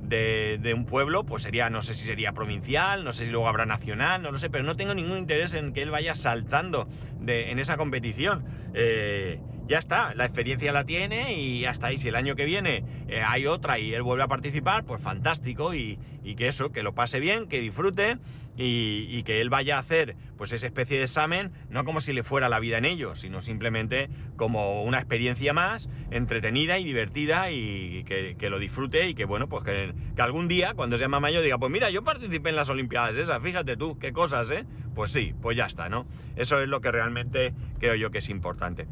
de, 0.00 0.72
un 0.74 0.86
pueblo, 0.86 1.24
pues 1.24 1.42
sería, 1.42 1.68
no 1.68 1.82
sé 1.82 1.92
si 1.92 2.06
sería 2.06 2.32
provincial, 2.32 3.04
no 3.04 3.12
sé 3.12 3.26
si 3.26 3.30
luego 3.30 3.46
habrá 3.46 3.66
nacional, 3.66 4.22
no 4.22 4.32
lo 4.32 4.38
sé, 4.38 4.48
pero 4.48 4.64
no 4.64 4.74
tengo 4.74 4.94
ningún 4.94 5.18
interés 5.18 5.52
en 5.52 5.74
que 5.74 5.82
él 5.82 5.90
vaya 5.90 6.14
saltando 6.14 6.88
de, 7.20 7.50
en 7.50 7.58
esa 7.58 7.76
competición. 7.76 8.42
Eh, 8.72 9.38
ya 9.66 9.78
está, 9.78 10.14
la 10.14 10.24
experiencia 10.24 10.72
la 10.72 10.84
tiene 10.84 11.34
y 11.34 11.64
está. 11.64 11.92
Y 11.92 11.98
si 11.98 12.08
el 12.08 12.16
año 12.16 12.36
que 12.36 12.44
viene 12.44 12.84
eh, 13.08 13.22
hay 13.24 13.46
otra 13.46 13.78
y 13.78 13.94
él 13.94 14.02
vuelve 14.02 14.24
a 14.24 14.28
participar, 14.28 14.84
pues 14.84 15.00
fantástico 15.00 15.74
y, 15.74 15.98
que 16.36 16.48
eso, 16.48 16.72
que 16.72 16.82
lo 16.82 16.94
pase 16.94 17.20
bien, 17.20 17.48
que 17.48 17.60
disfrute 17.60 18.18
y, 18.56 19.22
que 19.24 19.40
él 19.40 19.50
vaya 19.50 19.76
a 19.76 19.80
hacer 19.80 20.16
pues 20.36 20.52
esa 20.52 20.66
especie 20.66 20.98
de 20.98 21.04
examen, 21.04 21.52
no 21.70 21.84
como 21.84 22.00
si 22.00 22.12
le 22.12 22.22
fuera 22.22 22.48
la 22.48 22.60
vida 22.60 22.78
en 22.78 22.84
ello, 22.84 23.14
sino 23.14 23.40
simplemente 23.40 24.08
como 24.36 24.84
una 24.84 24.98
experiencia 24.98 25.52
más 25.52 25.88
entretenida 26.10 26.78
y 26.78 26.84
divertida 26.84 27.50
y 27.50 28.04
que, 28.04 28.50
lo 28.50 28.58
disfrute 28.58 29.08
y 29.08 29.14
que 29.14 29.24
bueno, 29.24 29.48
pues 29.48 29.64
que, 29.64 29.94
que, 30.14 30.22
algún 30.22 30.48
día 30.48 30.74
cuando 30.74 30.98
sea 30.98 31.08
más 31.08 31.20
mayor 31.20 31.42
diga, 31.42 31.58
pues 31.58 31.70
mira, 31.70 31.90
yo 31.90 32.04
participé 32.04 32.50
en 32.50 32.56
las 32.56 32.68
Olimpiadas 32.68 33.16
esas, 33.16 33.42
fíjate 33.42 33.76
tú, 33.76 33.98
qué 33.98 34.12
cosas, 34.12 34.50
¿eh? 34.50 34.64
Pues 34.94 35.10
sí, 35.10 35.34
pues 35.42 35.56
ya 35.56 35.66
está, 35.66 35.88
¿no? 35.88 36.06
Eso 36.36 36.60
es 36.60 36.68
lo 36.68 36.80
que 36.80 36.90
realmente 36.90 37.52
creo 37.78 37.94
yo 37.94 38.10
que 38.10 38.18
es 38.18 38.28
importante. 38.28 38.86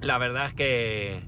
La 0.00 0.16
verdad 0.16 0.46
es 0.46 0.54
que, 0.54 1.22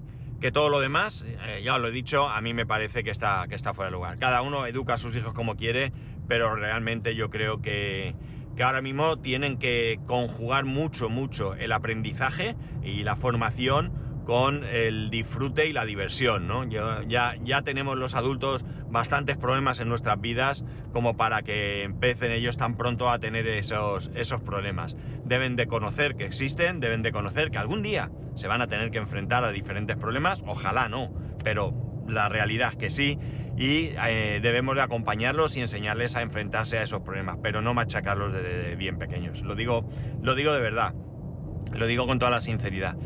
todo 0.53 0.71
lo 0.71 0.81
demás, 0.81 1.25
eh, 1.27 1.61
ya 1.63 1.77
lo 1.77 1.89
he 1.89 1.91
dicho, 1.91 2.29
a 2.29 2.41
mí 2.41 2.55
me 2.55 2.65
parece 2.65 3.05
que 3.05 3.11
está, 3.11 3.47
que 3.47 3.55
está 3.55 3.75
fuera 3.75 3.91
de 3.91 3.93
lugar. 3.93 4.19
Cada 4.19 4.41
uno 4.41 4.67
educa 4.67 4.95
a 4.95 4.99
sus 4.99 5.15
hijos 5.15 5.35
como 5.35 5.57
quiere, 5.57 5.93
pero 6.27 6.55
realmente 6.57 7.15
yo 7.15 7.29
creo 7.29 7.61
que, 7.61 8.15
que 8.57 8.63
ahora 8.63 8.81
mismo 8.81 9.19
tienen 9.19 9.59
que 9.59 10.01
conjugar 10.07 10.65
mucho, 10.65 11.11
mucho 11.11 11.55
el 11.55 11.71
aprendizaje 11.71 12.57
y 12.83 13.03
la 13.03 13.17
formación 13.17 13.93
con 14.25 14.65
el 14.65 15.11
disfrute 15.11 15.67
y 15.67 15.73
la 15.73 15.85
diversión, 15.85 16.47
¿no? 16.47 16.65
ya, 16.65 17.03
ya 17.43 17.63
tenemos 17.63 17.99
los 17.99 18.15
adultos 18.15 18.65
bastantes 18.89 19.37
problemas 19.37 19.81
en 19.81 19.89
nuestras 19.89 20.21
vidas 20.21 20.65
como 20.93 21.17
para 21.17 21.43
que 21.43 21.83
empiecen 21.83 22.31
ellos 22.31 22.57
tan 22.57 22.77
pronto 22.77 23.11
a 23.11 23.19
tener 23.19 23.47
esos, 23.47 24.11
esos 24.15 24.41
problemas. 24.43 24.97
Deben 25.25 25.57
de 25.57 25.67
conocer 25.67 26.15
que 26.15 26.25
existen, 26.25 26.79
deben 26.81 27.03
de 27.03 27.11
conocer 27.11 27.51
que 27.51 27.59
algún 27.59 27.83
día 27.83 28.11
se 28.35 28.49
van 28.49 28.63
a 28.63 28.69
tener 28.69 28.91
que 28.91 28.99
enfrentar 28.99 29.45
a 29.45 29.51
diferentes 29.51 29.97
problemas, 29.97 30.43
ojalá 30.47 30.89
no, 30.89 31.13
pero 31.43 31.75
la 32.07 32.29
realidad 32.29 32.71
es 32.73 32.77
que 32.77 32.91
sí, 32.91 33.19
y 33.57 33.91
eh, 34.09 34.41
debemos 34.43 34.77
de 34.77 34.83
acompañarlos 34.83 35.57
y 35.57 35.61
enseñarles 35.61 36.17
a 36.17 36.23
enfrentarse 36.23 36.79
a 36.79 36.83
esos 36.83 37.03
problemas, 37.03 37.39
pero 37.43 37.63
no 37.63 37.75
machacarlos 37.75 38.33
desde 38.33 38.77
bien 38.77 38.99
pequeños. 38.99 39.43
Lo 39.43 39.55
digo, 39.55 39.89
lo 40.23 40.35
digo 40.35 40.53
de 40.53 40.61
verdad, 40.61 40.95
lo 41.73 41.87
digo 41.87 42.07
con 42.07 42.19
toda 42.19 42.31
la 42.31 42.41
sinceridad. 42.41 42.97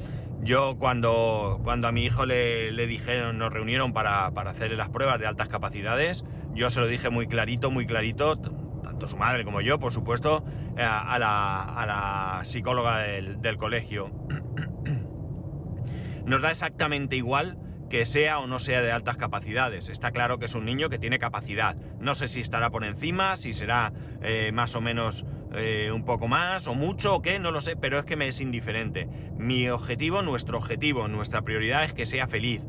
Yo 0.47 0.77
cuando, 0.79 1.61
cuando 1.65 1.89
a 1.89 1.93
mi 1.93 2.05
hijo 2.05 2.25
le, 2.25 2.87
dijeron, 2.87 3.37
nos 3.37 3.53
reunieron 3.53 3.93
para, 3.93 4.31
para 4.31 4.53
hacerle 4.53 4.77
las 4.77 4.91
pruebas 4.91 5.19
de 5.19 5.27
altas 5.27 5.49
capacidades, 5.49 6.25
yo 6.55 6.71
se 6.71 6.79
lo 6.79 6.87
dije 6.87 7.11
muy 7.11 7.27
clarito, 7.27 7.73
muy 7.73 7.85
clarito, 7.85 8.39
tanto 8.39 9.09
su 9.09 9.17
madre 9.17 9.45
como 9.45 9.61
yo, 9.61 9.81
por 9.81 9.93
supuesto, 9.93 10.45
eh, 10.77 10.83
a, 10.85 11.19
la, 11.19 12.43
psicóloga 12.45 12.99
del, 12.99 13.41
del 13.41 13.57
colegio. 13.57 14.13
Nos 16.27 16.41
da 16.41 16.53
exactamente 16.53 17.17
igual 17.17 17.59
que 17.91 18.07
sea 18.07 18.39
o 18.39 18.47
no 18.47 18.61
sea 18.61 18.83
de 18.83 18.93
altas 18.93 19.17
capacidades. 19.17 19.89
Está 19.89 20.13
claro 20.13 20.39
que 20.39 20.47
es 20.47 20.55
un 20.55 20.65
niño 20.65 20.89
que 20.89 20.99
tiene 20.99 21.19
capacidad. 21.19 21.75
No 21.99 22.15
sé 22.15 22.29
si 22.29 22.41
estará 22.41 22.71
por 22.71 22.85
encima, 22.85 23.37
si 23.37 23.53
será 23.53 23.93
eh, 24.23 24.53
más 24.53 24.77
o 24.77 24.81
menos 24.81 25.25
eh, 25.57 25.91
un 25.91 26.05
poco 26.05 26.29
más 26.29 26.67
o 26.67 26.75
mucho 26.75 27.15
o 27.15 27.23
qué, 27.23 27.39
no 27.39 27.51
lo 27.51 27.61
sé, 27.61 27.77
pero 27.77 27.99
es 27.99 28.05
que 28.05 28.17
me 28.17 28.29
es 28.29 28.41
indiferente. 28.41 29.09
Mi 29.39 29.69
objetivo, 29.69 30.21
nuestro 30.21 30.59
objetivo, 30.59 31.09
nuestra 31.09 31.43
prioridad 31.43 31.85
es 31.85 31.93
que 31.93 32.05
sea 32.05 32.29
feliz. 32.29 32.61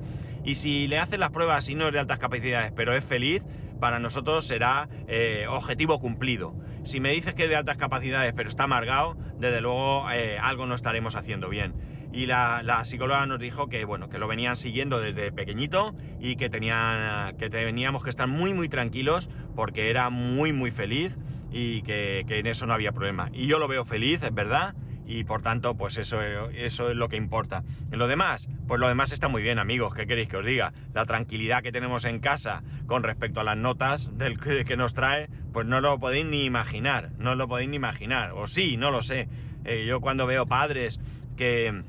Y 0.45 0.55
si 0.55 0.87
le 0.87 0.97
hacen 0.97 1.19
las 1.19 1.31
pruebas 1.31 1.67
y 1.67 1.75
no 1.75 1.87
es 1.87 1.93
de 1.93 1.99
altas 1.99 2.19
capacidades, 2.19 2.71
pero 2.73 2.95
es 2.95 3.03
feliz, 3.03 3.43
para 3.79 3.99
nosotros 3.99 4.47
será 4.47 4.87
eh, 5.07 5.45
objetivo 5.49 5.99
cumplido. 5.99 6.55
Si 6.83 6.99
me 6.99 7.11
dices 7.11 7.35
que 7.35 7.43
es 7.43 7.49
de 7.49 7.57
altas 7.57 7.77
capacidades, 7.77 8.33
pero 8.33 8.47
está 8.47 8.63
amargado, 8.63 9.17
desde 9.37 9.59
luego 9.59 10.05
algo 10.07 10.65
no 10.65 10.73
estaremos 10.73 11.15
haciendo 11.15 11.49
bien. 11.49 11.73
y 12.13 12.25
la, 12.25 12.81
psicóloga 12.85 13.25
nos 13.25 13.39
dijo 13.39 13.67
que, 13.67 13.83
bueno, 13.83 14.07
que 14.09 14.17
lo 14.17 14.27
venían 14.29 14.55
siguiendo 14.55 15.01
desde 15.01 15.33
pequeñito 15.33 15.93
y 16.21 16.37
que, 16.37 16.49
tenían, 16.49 17.35
que 17.35 17.49
teníamos 17.49 18.03
que 18.03 18.09
estar 18.09 18.27
muy, 18.27 18.53
muy 18.53 18.69
tranquilos 18.69 19.29
porque 19.55 19.89
era 19.89 20.09
muy, 20.09 20.53
muy 20.53 20.71
feliz 20.71 21.13
y 21.51 21.81
que, 21.83 22.25
que 22.27 22.39
en 22.39 22.47
eso 22.47 22.65
no 22.65 22.73
había 22.73 22.91
problema. 22.91 23.29
Y 23.33 23.47
yo 23.47 23.59
lo 23.59 23.67
veo 23.67 23.85
feliz, 23.85 24.21
es 24.23 24.33
verdad, 24.33 24.73
y 25.07 25.23
por 25.23 25.41
tanto, 25.41 25.75
pues 25.75 25.97
eso, 25.97 26.21
eso 26.21 26.89
es 26.89 26.95
lo 26.95 27.07
que 27.07 27.15
importa. 27.15 27.63
En 27.91 27.97
lo 27.97 28.07
demás, 28.07 28.47
pues 28.67 28.79
lo 28.79 28.89
demás 28.89 29.13
está 29.13 29.29
muy 29.29 29.41
bien, 29.41 29.57
amigos, 29.57 29.93
¿qué 29.93 30.05
queréis 30.05 30.27
que 30.27 30.37
os 30.37 30.45
diga? 30.45 30.73
La 30.93 31.05
tranquilidad 31.05 31.63
que 31.63 31.71
tenemos 31.71 32.03
en 32.03 32.19
casa 32.19 32.61
con 32.87 33.03
respecto 33.03 33.39
a 33.39 33.45
las 33.45 33.57
notas 33.57 34.09
del 34.17 34.37
que, 34.37 34.75
nos 34.75 34.93
trae, 34.93 35.29
pues 35.53 35.65
no 35.65 35.79
lo 35.79 35.97
podéis 35.97 36.25
ni 36.25 36.43
imaginar, 36.43 37.11
no 37.17 37.35
lo 37.35 37.47
podéis 37.47 37.69
ni 37.69 37.77
imaginar, 37.77 38.31
o 38.33 38.47
sí, 38.47 38.75
no 38.75 38.91
lo 38.91 39.01
sé. 39.01 39.29
Eh, 39.63 39.85
yo 39.87 40.01
cuando 40.01 40.27
veo 40.27 40.45
padres 40.45 40.99
que 41.37 41.83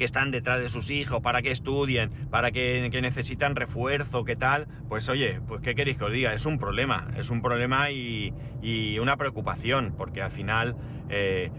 que 0.00 0.06
están 0.06 0.30
detrás 0.30 0.58
de 0.60 0.70
sus 0.70 0.88
hijos 0.88 1.20
para 1.20 1.42
que 1.42 1.50
estudien, 1.50 2.10
para 2.30 2.52
que, 2.52 2.88
necesitan 3.02 3.54
refuerzo, 3.54 4.24
qué 4.24 4.34
tal, 4.34 4.66
pues 4.88 5.10
oye, 5.10 5.42
pues 5.46 5.60
qué 5.60 5.74
queréis 5.74 5.98
que 5.98 6.04
os 6.04 6.12
diga, 6.12 6.32
es 6.32 6.46
un 6.46 6.58
problema, 6.58 7.08
es 7.18 7.28
un 7.28 7.42
problema 7.42 7.90
y, 7.90 8.32
una 8.98 9.18
preocupación, 9.18 9.92
porque 9.98 10.22
al 10.22 10.30
final 10.30 10.74
eh, 11.10 11.50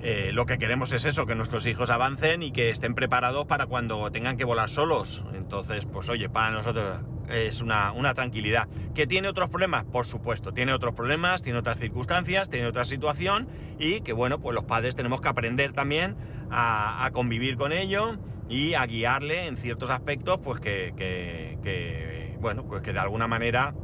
eh, 0.00 0.30
lo 0.32 0.46
que 0.46 0.56
queremos 0.56 0.92
es 0.92 1.04
eso, 1.04 1.26
que 1.26 1.34
nuestros 1.34 1.66
hijos 1.66 1.90
avancen 1.90 2.42
y 2.42 2.52
que 2.52 2.70
estén 2.70 2.94
preparados 2.94 3.44
para 3.46 3.66
cuando 3.66 4.10
tengan 4.10 4.38
que 4.38 4.46
volar 4.46 4.70
solos. 4.70 5.22
Entonces, 5.34 5.84
pues 5.84 6.08
oye, 6.08 6.30
para 6.30 6.50
nosotros 6.50 7.02
es 7.30 7.60
una, 7.60 8.14
tranquilidad. 8.14 8.68
¿Que 8.94 9.06
tiene 9.06 9.28
otros 9.28 9.48
problemas? 9.48 9.84
Por 9.84 10.06
supuesto, 10.06 10.52
tiene 10.52 10.72
otros 10.72 10.94
problemas, 10.94 11.42
tiene 11.42 11.58
otras 11.58 11.78
circunstancias, 11.78 12.48
tiene 12.48 12.66
otra 12.66 12.84
situación 12.84 13.48
y 13.78 14.00
que 14.00 14.12
bueno, 14.12 14.38
pues 14.40 14.54
los 14.54 14.64
padres 14.64 14.94
tenemos 14.94 15.20
que 15.20 15.28
aprender 15.28 15.72
también 15.72 16.16
a, 16.50 17.08
convivir 17.12 17.56
con 17.56 17.72
ello 17.72 18.16
y 18.48 18.74
a 18.74 18.86
guiarle 18.86 19.46
en 19.46 19.56
ciertos 19.56 19.90
aspectos, 19.90 20.38
pues 20.42 20.60
que, 20.60 22.36
bueno, 22.40 22.64
pues 22.64 22.82
que 22.82 22.92
de 22.92 22.98
alguna 22.98 23.26
manera 23.26 23.74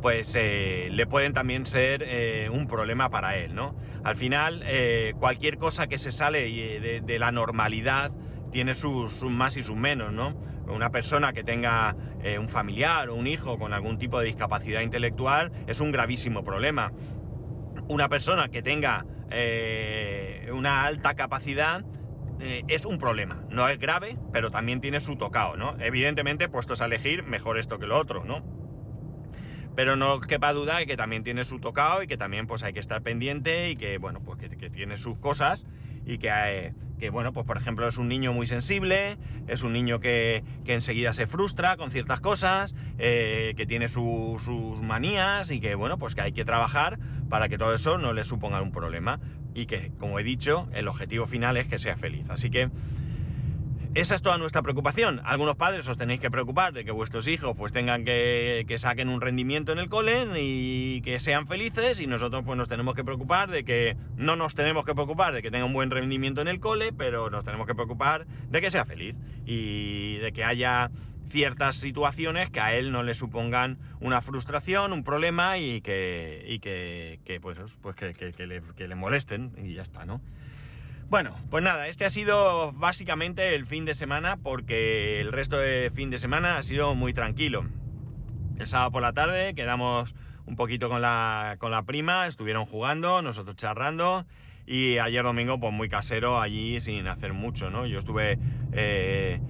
pues 0.00 0.34
eh, 0.34 0.88
le 0.90 1.06
pueden 1.06 1.32
también 1.32 1.66
ser 1.66 2.02
eh, 2.06 2.48
un 2.50 2.66
problema 2.66 3.10
para 3.10 3.36
él, 3.36 3.54
¿no? 3.54 3.74
Al 4.02 4.16
final, 4.16 4.62
eh, 4.64 5.14
cualquier 5.18 5.58
cosa 5.58 5.86
que 5.86 5.98
se 5.98 6.10
sale 6.10 6.40
de, 7.04 7.18
la 7.18 7.32
normalidad 7.32 8.12
tiene 8.50 8.74
sus, 8.74 9.22
más 9.22 9.56
y 9.56 9.62
sus 9.62 9.76
menos, 9.76 10.12
¿no? 10.12 10.34
Una 10.70 10.90
persona 10.90 11.32
que 11.32 11.44
tenga 11.44 11.94
un 12.38 12.48
familiar 12.48 13.08
o 13.08 13.14
un 13.14 13.26
hijo 13.26 13.58
con 13.58 13.72
algún 13.72 13.98
tipo 13.98 14.18
de 14.18 14.26
discapacidad 14.26 14.80
intelectual 14.80 15.52
es 15.66 15.80
un 15.80 15.92
gravísimo 15.92 16.44
problema. 16.44 16.92
Una 17.88 18.08
persona 18.08 18.48
que 18.48 18.62
tenga 18.62 19.04
una 20.52 20.84
alta 20.84 21.14
capacidad 21.14 21.82
es 22.40 22.84
un 22.84 22.98
problema. 22.98 23.42
No 23.48 23.68
es 23.68 23.78
grave, 23.78 24.16
pero 24.32 24.50
también 24.50 24.80
tiene 24.80 25.00
su 25.00 25.16
tocado, 25.16 25.56
¿no? 25.56 25.76
Evidentemente, 25.78 26.48
puestos 26.48 26.80
a 26.80 26.86
elegir, 26.86 27.24
mejor 27.24 27.58
esto 27.58 27.78
que 27.78 27.86
lo 27.86 27.98
otro, 27.98 28.24
¿no? 28.24 28.42
pero 29.74 29.96
no 29.96 30.20
quepa 30.20 30.52
duda 30.52 30.78
de 30.78 30.86
que 30.86 30.96
también 30.96 31.24
tiene 31.24 31.44
su 31.44 31.58
tocado 31.58 32.02
y 32.02 32.06
que 32.06 32.16
también 32.16 32.46
pues 32.46 32.62
hay 32.62 32.72
que 32.72 32.80
estar 32.80 33.02
pendiente 33.02 33.70
y 33.70 33.76
que, 33.76 33.98
bueno, 33.98 34.20
pues 34.22 34.38
que, 34.38 34.70
tiene 34.70 34.96
sus 34.96 35.18
cosas 35.18 35.64
y 36.04 36.18
que, 36.18 36.28
eh, 36.30 36.72
que, 36.98 37.10
bueno, 37.10 37.32
pues 37.32 37.46
por 37.46 37.56
ejemplo 37.56 37.88
es 37.88 37.96
un 37.98 38.08
niño 38.08 38.32
muy 38.32 38.46
sensible, 38.46 39.18
es 39.46 39.62
un 39.62 39.72
niño 39.72 40.00
que, 40.00 40.44
enseguida 40.66 41.14
se 41.14 41.26
frustra 41.26 41.76
con 41.76 41.90
ciertas 41.90 42.20
cosas, 42.20 42.74
eh, 42.98 43.54
que 43.56 43.66
tiene 43.66 43.88
sus 43.88 44.46
manías 44.82 45.50
y 45.50 45.60
que, 45.60 45.74
bueno, 45.74 45.98
pues 45.98 46.14
que 46.14 46.20
hay 46.20 46.32
que 46.32 46.44
trabajar 46.44 46.98
para 47.28 47.48
que 47.48 47.58
todo 47.58 47.74
eso 47.74 47.98
no 47.98 48.12
le 48.12 48.24
suponga 48.24 48.60
un 48.60 48.70
problema 48.70 49.18
y 49.54 49.66
que, 49.66 49.90
como 49.98 50.18
he 50.18 50.22
dicho, 50.22 50.68
el 50.72 50.88
objetivo 50.88 51.26
final 51.26 51.56
es 51.56 51.66
que 51.66 51.78
sea 51.78 51.96
feliz. 51.96 52.28
Así 52.28 52.50
que 52.50 52.70
esa 53.94 54.14
es 54.14 54.22
toda 54.22 54.38
nuestra 54.38 54.62
preocupación. 54.62 55.20
Algunos 55.24 55.56
padres 55.56 55.88
os 55.88 55.98
tenéis 55.98 56.20
que 56.20 56.30
preocupar 56.30 56.72
de 56.72 56.84
que 56.84 56.92
vuestros 56.92 57.26
hijos 57.26 57.56
pues 57.56 57.72
tengan 57.72 58.04
que, 58.04 58.64
que, 58.68 58.78
saquen 58.78 59.08
un 59.08 59.20
rendimiento 59.20 59.72
en 59.72 59.78
el 59.78 59.88
cole 59.88 60.26
y 60.40 61.00
que 61.02 61.18
sean 61.18 61.48
felices 61.48 62.00
y 62.00 62.06
nosotros 62.06 62.44
pues 62.44 62.56
nos 62.56 62.68
tenemos 62.68 62.94
que 62.94 63.02
preocupar 63.02 63.50
de 63.50 63.64
que 63.64 63.96
no 64.16 64.36
nos 64.36 64.54
tenemos 64.54 64.84
que 64.84 64.94
preocupar 64.94 65.34
de 65.34 65.42
que 65.42 65.50
tenga 65.50 65.64
un 65.64 65.72
buen 65.72 65.90
rendimiento 65.90 66.40
en 66.40 66.46
el 66.46 66.60
cole, 66.60 66.92
pero 66.92 67.30
nos 67.30 67.44
tenemos 67.44 67.66
que 67.66 67.74
preocupar 67.74 68.26
de 68.26 68.60
que 68.60 68.70
sea 68.70 68.84
feliz 68.84 69.16
y 69.44 70.18
de 70.18 70.32
que 70.32 70.44
haya 70.44 70.90
ciertas 71.30 71.76
situaciones 71.76 72.50
que 72.50 72.60
a 72.60 72.74
él 72.74 72.92
no 72.92 73.02
le 73.02 73.14
supongan 73.14 73.78
una 74.00 74.20
frustración, 74.20 74.92
un 74.92 75.02
problema 75.02 75.58
y 75.58 75.80
que, 75.80 76.44
y 76.46 76.60
que, 76.60 77.38
pues, 77.40 77.58
pues 77.80 77.96
que, 77.96 78.14
que, 78.14 78.46
le, 78.46 78.62
que 78.76 78.88
le 78.88 78.94
molesten 78.94 79.52
y 79.62 79.74
ya 79.74 79.82
está, 79.82 80.04
¿no? 80.04 80.20
Bueno, 81.10 81.34
pues 81.50 81.64
nada, 81.64 81.88
este 81.88 82.04
ha 82.04 82.10
sido 82.10 82.70
básicamente 82.70 83.56
el 83.56 83.66
fin 83.66 83.84
de 83.84 83.96
semana 83.96 84.36
porque 84.36 85.20
el 85.20 85.32
resto 85.32 85.58
de 85.58 85.90
fin 85.92 86.08
de 86.08 86.18
semana 86.18 86.56
ha 86.56 86.62
sido 86.62 86.94
muy 86.94 87.12
tranquilo. 87.12 87.64
El 88.60 88.68
sábado 88.68 88.92
por 88.92 89.02
la 89.02 89.12
tarde 89.12 89.56
quedamos 89.56 90.14
un 90.46 90.54
poquito 90.54 90.88
con 90.88 91.02
la, 91.02 91.56
con 91.58 91.72
la 91.72 91.82
prima, 91.82 92.28
estuvieron 92.28 92.64
jugando, 92.64 93.22
nosotros 93.22 93.56
charrando 93.56 94.24
y 94.66 94.98
ayer 94.98 95.24
domingo 95.24 95.58
pues 95.58 95.72
muy 95.72 95.88
casero 95.88 96.40
allí 96.40 96.80
sin 96.80 97.08
hacer 97.08 97.32
mucho, 97.32 97.70
¿no? 97.70 97.86
Yo 97.86 97.98
estuve 97.98 98.38
eh, 98.70 99.40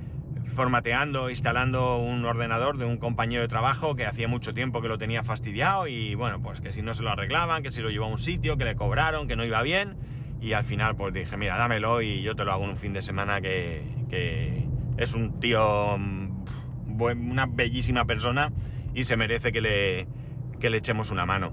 formateando, 0.56 1.28
instalando 1.28 1.98
un 1.98 2.24
ordenador 2.24 2.78
de 2.78 2.86
un 2.86 2.96
compañero 2.96 3.42
de 3.42 3.48
trabajo 3.48 3.96
que 3.96 4.06
hacía 4.06 4.28
mucho 4.28 4.54
tiempo 4.54 4.80
que 4.80 4.88
lo 4.88 4.96
tenía 4.96 5.24
fastidiado 5.24 5.88
y 5.88 6.14
bueno, 6.14 6.40
pues 6.40 6.62
que 6.62 6.72
si 6.72 6.80
no 6.80 6.94
se 6.94 7.02
lo 7.02 7.10
arreglaban, 7.10 7.62
que 7.62 7.70
si 7.70 7.82
lo 7.82 7.90
llevaba 7.90 8.08
a 8.08 8.14
un 8.14 8.18
sitio, 8.18 8.56
que 8.56 8.64
le 8.64 8.76
cobraron, 8.76 9.28
que 9.28 9.36
no 9.36 9.44
iba 9.44 9.60
bien 9.60 9.98
y 10.40 10.52
al 10.54 10.64
final 10.64 10.96
pues 10.96 11.12
dije, 11.12 11.36
mira, 11.36 11.56
dámelo 11.56 12.00
y 12.00 12.22
yo 12.22 12.34
te 12.34 12.44
lo 12.44 12.52
hago 12.52 12.64
en 12.64 12.70
un 12.70 12.76
fin 12.76 12.92
de 12.92 13.02
semana 13.02 13.40
que, 13.40 13.82
es 14.96 15.14
un 15.14 15.38
tío, 15.40 15.96
mm, 15.98 17.00
una 17.00 17.46
bellísima 17.46 18.04
persona 18.04 18.52
y 18.94 19.04
se 19.04 19.16
merece 19.16 19.52
que 19.52 19.60
le, 19.60 20.06
le 20.60 20.76
echemos 20.76 21.10
una 21.10 21.26
mano. 21.26 21.52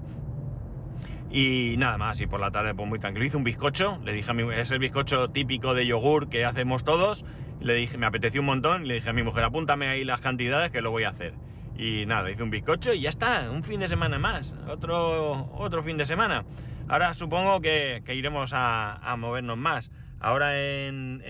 Y 1.30 1.76
nada 1.76 1.98
más, 1.98 2.20
y 2.20 2.26
por 2.26 2.40
la 2.40 2.50
tarde 2.50 2.74
pues 2.74 2.88
muy 2.88 2.98
tranquilo. 2.98 3.26
Hice 3.26 3.36
un 3.36 3.44
bizcocho, 3.44 3.98
le 4.02 4.12
dije 4.12 4.30
a 4.30 4.34
mi 4.34 4.50
es 4.54 4.70
el 4.70 4.78
bizcocho 4.78 5.28
típico 5.28 5.74
de 5.74 5.86
yogur 5.86 6.28
que 6.28 6.44
hacemos 6.44 6.84
todos. 6.84 7.24
Le 7.60 7.74
dije, 7.74 7.98
me 7.98 8.06
apeteció 8.06 8.40
un 8.40 8.46
montón, 8.46 8.86
le 8.86 8.94
dije 8.94 9.10
a 9.10 9.12
mi 9.12 9.22
mujer, 9.22 9.44
apúntame 9.44 9.88
ahí 9.88 10.04
las 10.04 10.20
cantidades 10.20 10.70
que 10.70 10.80
lo 10.80 10.90
voy 10.90 11.04
a 11.04 11.10
hacer. 11.10 11.34
Y 11.76 12.06
nada, 12.06 12.30
hice 12.30 12.42
un 12.42 12.50
bizcocho 12.50 12.92
y 12.94 13.02
ya 13.02 13.10
está, 13.10 13.50
un 13.50 13.62
fin 13.62 13.80
de 13.80 13.88
semana 13.88 14.18
más, 14.18 14.54
otro, 14.68 15.48
otro 15.54 15.82
fin 15.82 15.96
de 15.96 16.06
semana. 16.06 16.44
Ahora 16.88 17.12
supongo 17.12 17.60
que, 17.60 18.02
iremos 18.08 18.52
a, 18.54 19.14
movernos 19.18 19.58
más. 19.58 19.90
Ahora 20.20 20.58
en, 20.58 21.22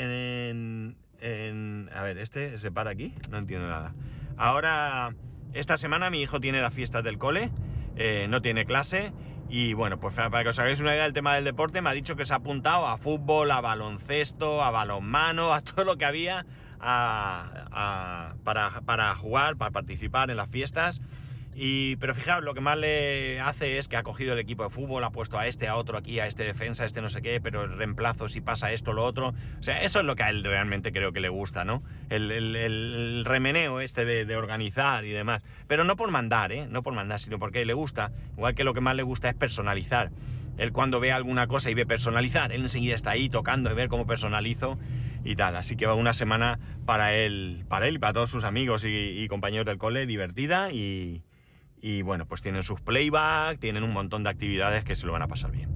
en, 1.21 1.90
A 1.94 2.03
ver, 2.03 2.18
¿este 2.18 2.59
se 2.59 2.71
para 2.71 2.90
aquí? 2.90 3.12
No 3.29 3.38
entiendo 3.38 3.66
nada. 3.68 3.92
Ahora, 4.37 5.14
esta 5.53 5.77
semana 5.77 6.11
mi 6.11 6.23
hijo 6.23 6.38
tiene 6.40 6.62
las 6.62 6.73
fiestas 6.73 7.03
del 7.03 7.18
cole, 7.18 7.51
eh, 7.97 8.27
no 8.29 8.40
tiene 8.40 8.66
clase. 8.66 9.12
Y 9.49 9.73
bueno, 9.73 9.99
pues 9.99 10.14
para 10.14 10.42
que 10.44 10.51
os 10.51 10.59
hagáis 10.61 10.79
una 10.79 10.92
idea 10.92 11.05
del 11.05 11.12
tema 11.14 11.35
del 11.35 11.44
deporte, 11.44 11.81
me 11.81 11.90
ha 11.90 11.94
dicho 11.94 12.14
que 12.14 12.25
se 12.25 12.35
ha 12.35 12.37
apuntado 12.37 12.87
a 12.87 12.99
fútbol, 12.99 13.51
a 13.51 13.61
baloncesto, 13.61 14.62
a 14.62 14.71
balonmano, 14.71 15.53
a 15.55 15.62
todo 15.62 15.85
lo 15.85 15.97
que 15.97 16.05
había 16.05 16.47
para, 16.79 18.35
para 18.85 19.14
jugar, 19.16 19.57
para 19.57 19.71
participar 19.73 20.31
en 20.31 20.37
las 20.37 20.51
fiestas. 20.51 21.01
Y, 21.61 21.97
pero 21.97 22.14
fijaos, 22.14 22.44
lo 22.44 22.55
que 22.55 22.61
más 22.61 22.79
le 22.79 23.40
hace 23.40 23.79
es 23.79 23.88
que 23.88 23.97
ha 23.97 24.05
cogido 24.05 24.35
el 24.35 24.38
equipo 24.38 24.62
de 24.62 24.71
fútbol, 24.71 25.03
ha 25.03 25.11
puesto 25.11 25.37
a 25.37 25.49
este, 25.49 25.66
a 25.66 25.75
otro 25.75 25.99
aquí, 25.99 26.21
a 26.21 26.29
este 26.29 26.44
defensa, 26.44 26.85
a 26.85 26.87
este 26.87 27.03
no 27.03 27.09
sé 27.09 27.21
qué, 27.21 27.40
pero 27.40 27.64
el 27.64 27.77
reemplazo 27.77 28.29
si 28.29 28.40
pasa 28.40 28.71
esto, 28.73 28.92
lo 28.92 29.05
otro. 29.05 29.35
O 29.59 29.62
sea, 29.64 29.83
eso 29.83 29.99
es 29.99 30.07
lo 30.07 30.14
que 30.14 30.23
a 30.23 30.31
él 30.31 30.44
realmente 30.44 30.92
creo 30.92 31.12
que 31.12 31.18
le 31.18 31.29
gusta, 31.29 31.64
¿no? 31.64 31.83
El, 32.11 33.25
remeneo 33.25 33.81
este 33.81 34.05
de, 34.05 34.37
organizar 34.37 35.05
y 35.05 35.11
demás. 35.11 35.42
Pero 35.66 35.83
no 35.83 35.97
por 35.97 36.12
mandar, 36.12 36.53
¿eh? 36.53 36.68
No 36.71 36.85
por 36.85 36.94
mandar, 36.94 37.18
sino 37.18 37.40
porque 37.40 37.64
le 37.64 37.75
gusta. 37.75 38.12
Igual 38.37 38.55
que 38.55 38.62
lo 38.62 38.73
que 38.73 38.81
más 38.81 38.94
le 38.94 39.03
gusta 39.03 39.29
es 39.29 39.35
personalizar. 39.35 40.12
Él 40.59 40.71
cuando 40.71 41.01
ve 41.01 41.11
alguna 41.11 41.49
cosa 41.49 41.71
y 41.71 41.75
ve 41.75 41.87
personalizar, 41.87 42.53
él 42.53 42.62
enseguida 42.62 42.94
está 42.94 43.11
ahí 43.11 43.29
tocando 43.29 43.73
y 43.73 43.75
ver 43.75 43.88
cómo 43.88 44.07
personalizo 44.07 44.79
y 45.25 45.35
tal. 45.35 45.57
Así 45.57 45.75
que 45.75 45.87
va 45.87 45.94
una 45.94 46.14
semana 46.14 46.61
para 46.87 47.14
él, 47.16 47.64
para 47.68 47.88
él 47.88 47.97
y 47.97 47.99
para 47.99 48.12
todos 48.12 48.31
sus 48.31 48.44
amigos 48.44 48.85
y 48.87 49.27
compañeros 49.27 49.66
del 49.66 49.79
cole 49.79 50.07
divertida 50.07 50.71
y, 50.71 51.23
y 51.80 52.02
bueno, 52.02 52.26
pues 52.26 52.42
tienen 52.42 52.62
sus 52.62 52.80
playback, 52.80 53.58
tienen 53.58 53.82
un 53.82 53.92
montón 53.92 54.24
de 54.24 54.30
actividades 54.30 54.84
que 54.84 54.96
se 54.96 55.06
lo 55.06 55.12
van 55.12 55.22
a 55.22 55.28
pasar 55.28 55.50
bien. 55.50 55.70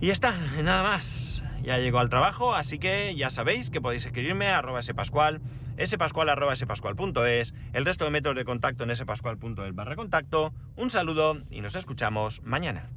Y 0.00 0.10
está, 0.10 0.32
nada 0.62 0.82
más. 0.82 1.42
Ya 1.62 1.78
llegó 1.78 1.98
al 1.98 2.10
trabajo, 2.10 2.54
así 2.54 2.78
que 2.78 3.14
ya 3.16 3.30
sabéis 3.30 3.70
que 3.70 3.80
podéis 3.80 4.04
escribirme 4.04 4.48
a 4.48 4.58
arroba 4.58 4.82
spascual, 4.82 5.40
spascual 5.82 6.28
arroba 6.28 6.54
spascual.es, 6.54 7.54
el 7.72 7.84
resto 7.86 8.04
de 8.04 8.10
métodos 8.10 8.36
de 8.36 8.44
contacto 8.44 8.84
en 8.84 8.94
spascual.es 8.94 9.74
barra 9.74 9.96
contacto. 9.96 10.52
Un 10.76 10.90
saludo 10.90 11.42
y 11.50 11.62
nos 11.62 11.74
escuchamos 11.74 12.42
mañana. 12.42 12.90